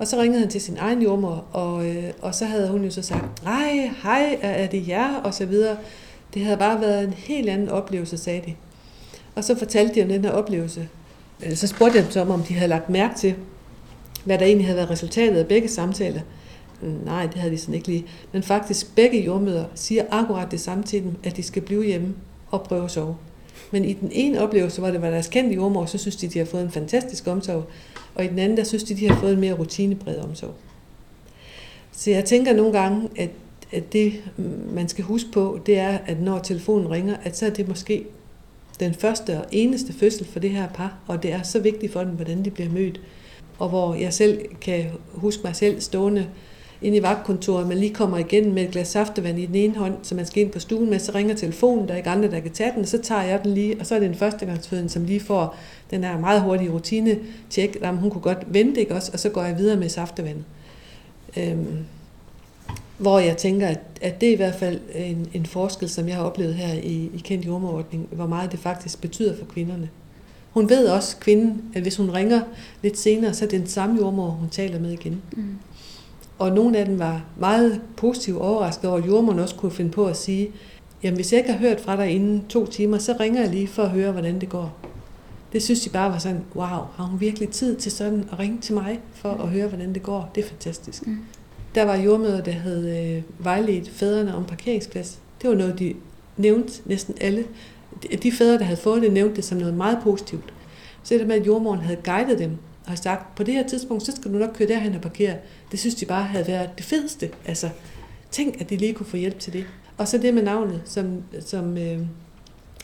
Og 0.00 0.06
så 0.06 0.20
ringede 0.20 0.40
han 0.40 0.48
til 0.48 0.60
sin 0.60 0.76
egen 0.76 1.02
jordmor, 1.02 1.44
og, 1.52 1.86
øh, 1.86 2.04
og 2.22 2.34
så 2.34 2.44
havde 2.44 2.68
hun 2.68 2.84
jo 2.84 2.90
så 2.90 3.02
sagt, 3.02 3.44
nej, 3.44 3.90
hej, 4.02 4.38
er 4.42 4.66
det 4.66 4.88
jer? 4.88 5.14
Og 5.14 5.34
så 5.34 5.46
videre. 5.46 5.76
Det 6.34 6.44
havde 6.44 6.56
bare 6.56 6.80
været 6.80 7.04
en 7.04 7.12
helt 7.12 7.48
anden 7.48 7.68
oplevelse, 7.68 8.18
sagde 8.18 8.42
de. 8.46 8.54
Og 9.34 9.44
så 9.44 9.58
fortalte 9.58 9.94
de 9.94 10.02
om 10.02 10.08
den 10.08 10.24
her 10.24 10.32
oplevelse. 10.32 10.88
Øh, 11.46 11.56
så 11.56 11.66
spurgte 11.66 11.96
jeg 11.96 12.04
dem 12.04 12.12
så 12.12 12.20
om, 12.20 12.30
om 12.30 12.42
de 12.42 12.54
havde 12.54 12.68
lagt 12.68 12.90
mærke 12.90 13.14
til, 13.18 13.34
hvad 14.24 14.38
der 14.38 14.44
egentlig 14.44 14.66
havde 14.66 14.76
været 14.76 14.90
resultatet 14.90 15.36
af 15.36 15.46
begge 15.46 15.68
samtaler. 15.68 16.20
Øh, 16.82 17.04
nej, 17.04 17.26
det 17.26 17.34
havde 17.34 17.52
de 17.52 17.58
sådan 17.58 17.74
ikke 17.74 17.88
lige. 17.88 18.06
Men 18.32 18.42
faktisk 18.42 18.94
begge 18.96 19.24
jordmøder 19.24 19.64
siger 19.74 20.04
akkurat 20.10 20.50
det 20.50 20.60
samme 20.60 20.84
til 20.84 21.02
dem, 21.02 21.16
at 21.24 21.36
de 21.36 21.42
skal 21.42 21.62
blive 21.62 21.84
hjemme 21.84 22.14
og 22.50 22.62
prøve 22.62 22.84
at 22.84 22.90
sove. 22.90 23.16
Men 23.70 23.84
i 23.84 23.92
den 23.92 24.10
ene 24.12 24.40
oplevelse, 24.40 24.80
hvor 24.80 24.90
det 24.90 25.02
var 25.02 25.10
deres 25.10 25.28
kendte 25.28 25.54
jordmor, 25.54 25.86
så 25.86 25.98
synes 25.98 26.16
de, 26.16 26.28
de 26.28 26.38
har 26.38 26.46
fået 26.46 26.62
en 26.62 26.70
fantastisk 26.70 27.26
omsorg. 27.26 27.64
Og 28.14 28.24
i 28.24 28.28
den 28.28 28.38
anden, 28.38 28.58
der 28.58 28.64
synes 28.64 28.84
de, 28.84 28.94
de 28.94 29.08
har 29.08 29.20
fået 29.20 29.32
en 29.32 29.40
mere 29.40 29.52
rutinebred 29.52 30.18
omsorg. 30.18 30.54
Så 31.92 32.10
jeg 32.10 32.24
tænker 32.24 32.52
nogle 32.52 32.72
gange, 32.72 33.08
at, 33.16 33.30
at 33.72 33.92
det, 33.92 34.12
man 34.74 34.88
skal 34.88 35.04
huske 35.04 35.30
på, 35.32 35.60
det 35.66 35.78
er, 35.78 35.98
at 36.06 36.20
når 36.20 36.38
telefonen 36.38 36.90
ringer, 36.90 37.16
at 37.24 37.36
så 37.36 37.46
er 37.46 37.50
det 37.50 37.68
måske 37.68 38.04
den 38.80 38.94
første 38.94 39.38
og 39.38 39.44
eneste 39.52 39.92
fødsel 39.92 40.26
for 40.26 40.40
det 40.40 40.50
her 40.50 40.68
par, 40.68 40.98
og 41.06 41.22
det 41.22 41.32
er 41.32 41.42
så 41.42 41.58
vigtigt 41.58 41.92
for 41.92 42.00
dem, 42.00 42.10
hvordan 42.12 42.44
de 42.44 42.50
bliver 42.50 42.70
mødt. 42.70 43.00
Og 43.58 43.68
hvor 43.68 43.94
jeg 43.94 44.12
selv 44.12 44.40
kan 44.60 44.84
huske 45.12 45.42
mig 45.44 45.56
selv 45.56 45.80
stående 45.80 46.26
inde 46.82 46.96
i 46.96 47.02
vagtkontoret, 47.02 47.68
man 47.68 47.78
lige 47.78 47.94
kommer 47.94 48.18
igen 48.18 48.54
med 48.54 48.62
et 48.62 48.70
glas 48.70 48.88
saftevand 48.88 49.38
i 49.38 49.46
den 49.46 49.54
ene 49.54 49.76
hånd, 49.76 49.94
så 50.02 50.14
man 50.14 50.26
skal 50.26 50.42
ind 50.42 50.50
på 50.50 50.58
stuen 50.58 50.90
med, 50.90 50.98
så 50.98 51.12
ringer 51.14 51.34
telefonen, 51.34 51.88
der 51.88 51.92
er 51.92 51.98
ikke 51.98 52.10
andre, 52.10 52.30
der 52.30 52.40
kan 52.40 52.50
tage 52.50 52.72
den, 52.76 52.86
så 52.86 52.98
tager 52.98 53.22
jeg 53.22 53.44
den 53.44 53.54
lige, 53.54 53.76
og 53.80 53.86
så 53.86 53.94
er 53.94 53.98
det 53.98 54.08
en 54.08 54.14
førstegangsføden, 54.14 54.88
som 54.88 55.04
lige 55.04 55.20
får 55.20 55.56
den 55.90 56.04
her 56.04 56.18
meget 56.18 56.42
hurtige 56.42 56.70
rutine 56.70 57.18
tjek, 57.50 57.76
om 57.82 57.96
hun 57.96 58.10
kunne 58.10 58.22
godt 58.22 58.46
vente, 58.46 58.80
ikke 58.80 58.94
også, 58.94 59.10
og 59.12 59.18
så 59.18 59.28
går 59.28 59.42
jeg 59.42 59.58
videre 59.58 59.76
med 59.76 59.88
saftevandet. 59.88 60.44
Øhm, 61.36 61.78
hvor 62.98 63.18
jeg 63.18 63.36
tænker, 63.36 63.66
at, 63.68 63.80
at 64.00 64.20
det 64.20 64.28
er 64.28 64.32
i 64.32 64.36
hvert 64.36 64.54
fald 64.54 64.80
en, 64.94 65.28
en 65.34 65.46
forskel, 65.46 65.88
som 65.88 66.08
jeg 66.08 66.16
har 66.16 66.24
oplevet 66.24 66.54
her 66.54 66.74
i, 66.74 67.10
i 67.14 67.20
kendt 67.24 67.46
jordmordning, 67.46 68.08
hvor 68.12 68.26
meget 68.26 68.52
det 68.52 68.60
faktisk 68.60 69.00
betyder 69.00 69.36
for 69.36 69.44
kvinderne. 69.44 69.88
Hun 70.50 70.68
ved 70.68 70.88
også, 70.88 71.16
kvinden, 71.16 71.62
at 71.74 71.82
hvis 71.82 71.96
hun 71.96 72.10
ringer 72.10 72.40
lidt 72.82 72.98
senere, 72.98 73.34
så 73.34 73.44
er 73.44 73.48
det 73.48 73.60
den 73.60 73.68
samme 73.68 73.96
jordmor, 74.00 74.30
hun 74.30 74.48
taler 74.48 74.80
med 74.80 74.90
igen. 74.90 75.22
Mm. 75.32 75.44
Og 76.40 76.52
nogle 76.52 76.78
af 76.78 76.86
dem 76.86 76.98
var 76.98 77.24
meget 77.36 77.80
positivt 77.96 78.38
overrasket 78.38 78.90
over, 78.90 78.98
at 78.98 79.06
jordmoren 79.06 79.38
også 79.38 79.54
kunne 79.54 79.72
finde 79.72 79.90
på 79.90 80.06
at 80.06 80.16
sige, 80.16 80.50
jamen 81.02 81.16
hvis 81.16 81.32
jeg 81.32 81.38
ikke 81.38 81.52
har 81.52 81.58
hørt 81.58 81.80
fra 81.80 81.96
dig 81.96 82.10
inden 82.10 82.44
to 82.48 82.66
timer, 82.66 82.98
så 82.98 83.16
ringer 83.20 83.40
jeg 83.40 83.50
lige 83.50 83.66
for 83.66 83.82
at 83.82 83.90
høre, 83.90 84.12
hvordan 84.12 84.40
det 84.40 84.48
går. 84.48 84.78
Det 85.52 85.62
synes 85.62 85.80
de 85.80 85.90
bare 85.90 86.10
var 86.10 86.18
sådan, 86.18 86.40
wow, 86.54 86.66
har 86.66 87.04
hun 87.04 87.20
virkelig 87.20 87.48
tid 87.48 87.76
til 87.76 87.92
sådan 87.92 88.24
at 88.32 88.38
ringe 88.38 88.60
til 88.60 88.74
mig 88.74 89.00
for 89.12 89.28
at 89.28 89.48
høre, 89.48 89.68
hvordan 89.68 89.94
det 89.94 90.02
går? 90.02 90.30
Det 90.34 90.44
er 90.44 90.48
fantastisk. 90.48 91.06
Mm. 91.06 91.18
Der 91.74 91.82
var 91.82 91.96
jordmøder, 91.96 92.40
der 92.40 92.52
havde 92.52 93.14
øh, 93.16 93.44
vejledt 93.44 93.90
fædrene 93.90 94.34
om 94.34 94.44
parkeringsplads. 94.44 95.18
Det 95.42 95.50
var 95.50 95.56
noget, 95.56 95.78
de 95.78 95.94
nævnte 96.36 96.72
næsten 96.84 97.14
alle. 97.20 97.44
De 98.22 98.32
fædre, 98.32 98.58
der 98.58 98.64
havde 98.64 98.80
fået 98.80 99.02
det, 99.02 99.12
nævnte 99.12 99.36
det 99.36 99.44
som 99.44 99.58
noget 99.58 99.74
meget 99.74 99.98
positivt. 100.02 100.54
Så 101.02 101.14
det 101.14 101.26
med, 101.26 101.36
at 101.36 101.46
jordmoren 101.46 101.80
havde 101.80 101.98
guidet 102.04 102.38
dem 102.38 102.50
har 102.90 102.96
sagt, 102.96 103.34
på 103.34 103.42
det 103.42 103.54
her 103.54 103.68
tidspunkt, 103.68 104.02
så 104.02 104.12
skal 104.12 104.32
du 104.32 104.38
nok 104.38 104.50
køre 104.54 104.68
derhen 104.68 104.94
og 104.94 105.00
parkere. 105.00 105.36
Det 105.70 105.78
synes 105.78 105.94
de 105.94 106.06
bare 106.06 106.24
havde 106.24 106.46
været 106.46 106.70
det 106.76 106.84
fedeste. 106.84 107.30
Altså, 107.46 107.68
tænk, 108.30 108.60
at 108.60 108.70
de 108.70 108.76
lige 108.76 108.94
kunne 108.94 109.06
få 109.06 109.16
hjælp 109.16 109.38
til 109.38 109.52
det. 109.52 109.66
Og 109.98 110.08
så 110.08 110.18
det 110.18 110.34
med 110.34 110.42
navnet, 110.42 110.82
som, 110.84 111.22
som, 111.40 111.78
øh, 111.78 111.98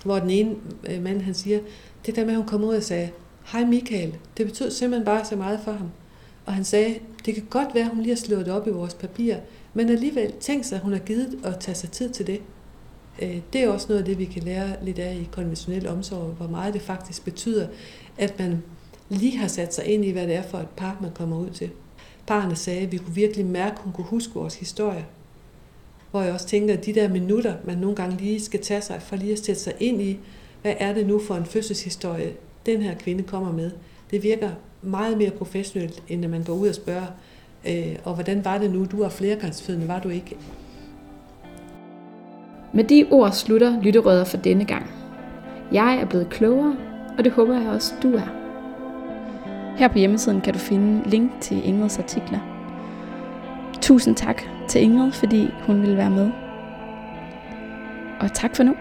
hvor 0.05 0.19
den 0.19 0.31
ene 0.31 0.55
øh, 0.91 1.03
mand, 1.03 1.21
han 1.21 1.35
siger, 1.35 1.59
det 2.07 2.17
der 2.17 2.25
med, 2.25 2.33
at 2.33 2.37
hun 2.37 2.47
kom 2.47 2.65
ud 2.65 2.75
og 2.75 2.83
sagde, 2.83 3.11
hej 3.47 3.65
Michael, 3.65 4.15
det 4.37 4.47
betød 4.47 4.71
simpelthen 4.71 5.05
bare 5.05 5.25
så 5.25 5.37
meget 5.37 5.61
for 5.65 5.73
ham. 5.73 5.91
Og 6.47 6.55
han 6.55 6.65
sagde, 6.65 6.99
det 7.27 7.35
kan 7.35 7.47
godt 7.51 7.75
være, 7.75 7.85
at 7.85 7.91
hun 7.91 8.03
lige 8.03 8.15
har 8.15 8.21
slået 8.21 8.47
det 8.47 8.55
op 8.55 8.67
i 8.67 8.71
vores 8.71 8.95
papir, 8.95 9.37
Men 9.75 9.89
alligevel, 9.89 10.33
tænk 10.41 10.65
sig, 10.65 10.77
at 10.77 10.83
hun 10.83 10.93
har 10.93 10.99
givet 10.99 11.39
at 11.45 11.59
tage 11.59 11.75
sig 11.75 11.91
tid 11.91 12.11
til 12.11 12.27
det. 12.27 12.41
Øh, 13.23 13.41
det 13.53 13.65
er 13.65 13.69
også 13.69 13.87
noget 13.89 14.01
af 14.01 14.05
det, 14.05 14.19
vi 14.19 14.25
kan 14.25 14.43
lære 14.43 14.77
lidt 14.83 14.99
af 14.99 15.15
i 15.15 15.29
konventionel 15.33 15.89
omsorg, 15.89 16.27
hvor 16.27 16.49
meget 16.49 16.75
det 16.75 16.83
faktisk 16.83 17.25
betyder, 17.25 17.67
at 18.19 18.39
man 18.39 18.63
lige 19.09 19.39
har 19.39 19.49
sat 19.49 19.75
sig 19.75 19.85
ind 19.85 20.05
i, 20.05 20.11
hvad 20.11 20.27
det 20.27 20.35
er 20.35 20.43
for 20.43 20.59
et 20.59 20.69
par, 20.77 20.99
man 21.01 21.11
kommer 21.15 21.39
ud 21.39 21.51
til. 21.51 21.71
Parerne 22.27 22.57
sagde, 22.57 22.81
at 22.81 22.93
vi 22.93 22.97
kunne 22.97 23.15
virkelig 23.15 23.47
mærke, 23.47 23.73
at 23.73 23.79
hun 23.79 23.93
kunne 23.93 24.07
huske 24.07 24.35
vores 24.35 24.55
historie. 24.55 25.07
Hvor 26.11 26.23
jeg 26.23 26.33
også 26.33 26.47
tænker, 26.47 26.75
at 26.75 26.87
de 26.87 26.95
der 26.95 27.09
minutter, 27.09 27.55
man 27.65 27.79
nogle 27.79 27.97
gange 27.97 28.17
lige 28.17 28.41
skal 28.41 28.63
tage 28.63 28.83
sig 28.83 29.03
for 29.03 29.17
lige 29.17 29.33
at 29.33 29.39
sætte 29.39 29.61
sig 29.61 29.73
ind 29.81 30.03
i, 30.03 30.19
hvad 30.63 30.75
er 30.79 30.95
det 30.95 31.07
nu 31.07 31.21
for 31.21 31.35
en 31.35 31.47
fødselshistorie, 31.47 32.33
den 32.67 32.83
her 32.83 32.95
kvinde 32.95 33.23
kommer 33.23 33.53
med. 33.53 33.71
Det 34.11 34.23
virker 34.23 34.51
meget 34.83 35.19
mere 35.19 35.31
professionelt, 35.31 36.03
end 36.09 36.25
at 36.25 36.31
man 36.31 36.45
går 36.45 36.53
ud 36.53 36.69
og 36.69 36.75
spørger, 36.75 37.07
øh, 37.69 37.97
og 38.05 38.15
hvordan 38.15 38.45
var 38.45 38.59
det 38.59 38.71
nu, 38.71 38.85
du 38.85 39.03
er 39.03 39.09
flergangsfødende, 39.09 39.89
var 39.89 40.01
du 40.01 40.09
ikke? 40.09 40.37
Med 42.73 42.85
de 42.85 43.07
ord 43.11 43.33
slutter 43.33 43.83
lytterødder 43.83 44.25
for 44.25 44.37
denne 44.37 44.65
gang. 44.65 44.91
Jeg 45.73 45.97
er 45.97 46.05
blevet 46.05 46.31
klogere, 46.31 46.77
og 47.19 47.25
det 47.25 47.33
håber 47.33 47.61
jeg 47.61 47.69
også, 47.69 47.95
du 48.03 48.13
er. 48.13 48.46
Her 49.77 49.89
på 49.89 49.99
hjemmesiden 49.99 50.41
kan 50.41 50.53
du 50.53 50.59
finde 50.59 51.09
link 51.11 51.31
til 51.41 51.69
Ingrids 51.69 51.99
artikler. 51.99 52.39
Tusind 53.83 54.17
tak 54.17 54.43
til 54.69 54.83
Ingrid, 54.83 55.13
fordi 55.13 55.51
hun 55.67 55.83
ville 55.83 55.97
være 55.97 56.11
med. 56.11 56.31
Og 58.21 58.33
tak 58.33 58.57
for 58.57 58.63
nu. 58.63 58.75